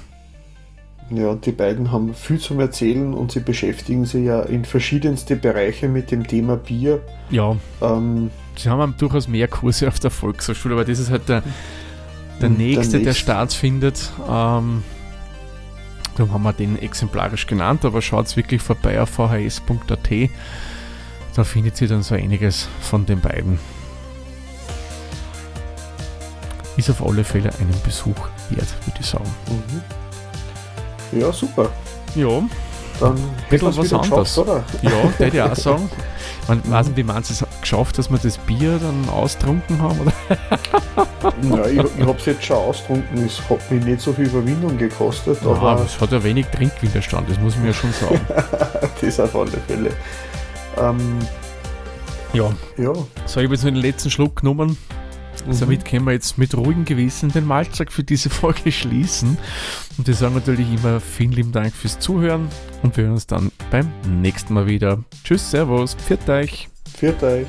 Ja, 1.12 1.34
die 1.34 1.52
beiden 1.52 1.92
haben 1.92 2.14
viel 2.14 2.40
zum 2.40 2.60
Erzählen 2.60 3.14
und 3.14 3.32
sie 3.32 3.40
beschäftigen 3.40 4.06
sich 4.06 4.26
ja 4.26 4.42
in 4.42 4.64
verschiedenste 4.64 5.36
Bereiche 5.36 5.88
mit 5.88 6.12
dem 6.12 6.28
Thema 6.28 6.56
Bier. 6.56 7.02
Ja. 7.32 7.56
Ähm, 7.82 8.30
sie 8.56 8.70
haben 8.70 8.94
durchaus 8.98 9.28
mehr 9.28 9.48
Kurse 9.48 9.88
auf 9.88 10.00
der 10.00 10.12
Volkshochschule, 10.12 10.76
aber 10.76 10.86
das 10.86 11.00
ist 11.00 11.10
halt 11.10 11.28
der, 11.28 11.42
der, 12.42 12.50
nächste, 12.50 12.98
der, 12.98 13.06
der 13.06 13.14
stattfindet. 13.14 14.12
Ähm, 14.30 14.84
darum 16.16 16.34
haben 16.34 16.44
wir 16.44 16.54
den 16.54 16.78
exemplarisch 16.78 17.48
genannt, 17.48 17.86
aber 17.86 18.04
schaut 18.04 18.36
wirklich 18.38 18.62
vorbei 18.62 19.02
auf 19.02 19.10
vhs.at. 19.10 20.30
Da 21.36 21.44
findet 21.44 21.82
ihr 21.82 21.88
dann 21.88 22.04
so 22.04 22.14
einiges 22.14 22.68
von 22.82 23.08
den 23.08 23.20
beiden. 23.20 23.58
Ist 26.78 26.90
auf 26.92 27.04
alle 27.06 27.24
Fälle 27.24 27.50
einen 27.60 27.76
Besuch 27.84 28.28
wert, 28.52 28.76
würde 28.86 29.00
ich 29.00 29.06
sagen. 29.06 29.30
Mhm. 29.48 29.99
Ja, 31.12 31.32
super. 31.32 31.70
Ja. 32.16 32.44
Dann 33.00 33.18
hätten 33.48 33.66
wir 33.66 33.78
was 33.78 33.94
anderes. 33.94 34.38
oder? 34.38 34.64
Ja, 34.82 34.92
würde 35.18 35.38
ich 35.38 35.42
auch 35.42 35.56
sagen. 35.56 35.90
Man 36.48 36.62
weiß 36.70 36.88
nicht, 36.88 36.98
wie 36.98 37.04
man 37.04 37.22
es 37.22 37.46
geschafft, 37.62 37.98
dass 37.98 38.10
wir 38.10 38.18
das 38.18 38.38
Bier 38.40 38.80
dann 38.80 39.08
austrunken 39.10 39.82
haben, 39.82 40.00
oder? 40.00 40.14
ja, 41.58 41.66
ich, 41.68 41.78
ich 41.78 42.06
habe 42.06 42.18
es 42.18 42.26
jetzt 42.26 42.44
schon 42.44 42.58
austrunken. 42.58 43.26
Es 43.26 43.40
hat 43.50 43.72
mich 43.72 43.86
nicht 43.86 44.02
so 44.02 44.12
viel 44.12 44.26
Überwindung 44.26 44.78
gekostet. 44.78 45.38
Ja, 45.44 45.52
aber 45.52 45.86
es 45.86 46.02
hat 46.02 46.12
ja 46.12 46.24
wenig 46.24 46.48
Trinkwiderstand, 46.48 47.30
das 47.30 47.40
muss 47.40 47.56
man 47.56 47.68
ja 47.68 47.74
schon 47.74 47.94
sagen. 47.94 48.20
das 49.02 49.20
auf 49.20 49.36
alle 49.36 49.52
Fälle. 49.68 49.92
Ähm, 50.78 51.20
ja. 52.34 52.52
ja. 52.78 52.94
So, 53.26 53.40
ich 53.40 53.46
habe 53.46 53.54
jetzt 53.54 53.64
nur 53.64 53.72
den 53.72 53.82
letzten 53.82 54.10
Schluck 54.10 54.38
genommen. 54.38 54.78
Mhm. 55.46 55.54
Somit 55.54 55.86
können 55.86 56.06
wir 56.06 56.14
jetzt 56.14 56.38
mit 56.38 56.56
ruhigem 56.56 56.86
Gewissen 56.86 57.32
den 57.32 57.46
Malzsack 57.46 57.92
für 57.92 58.04
diese 58.04 58.30
Folge 58.30 58.72
schließen. 58.72 59.38
Und 60.00 60.08
wir 60.08 60.14
sagen 60.14 60.34
natürlich 60.34 60.72
immer 60.72 61.02
vielen 61.02 61.34
lieben 61.34 61.52
Dank 61.52 61.76
fürs 61.76 62.00
Zuhören 62.00 62.48
und 62.84 62.96
wir 62.96 63.04
hören 63.04 63.16
uns 63.16 63.28
dann 63.28 63.52
beim 63.70 63.92
nächsten 64.22 64.54
Mal 64.54 64.66
wieder. 64.66 65.04
Tschüss, 65.26 65.52
Servus, 65.52 65.94
pfiat 65.96 66.30
euch. 66.30 66.70
Pfiat 66.88 67.22
euch. 67.22 67.48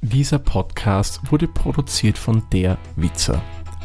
Dieser 0.00 0.38
Podcast 0.38 1.30
wurde 1.30 1.46
produziert 1.46 2.16
von 2.16 2.42
der 2.54 2.78
Witzer. 2.96 3.42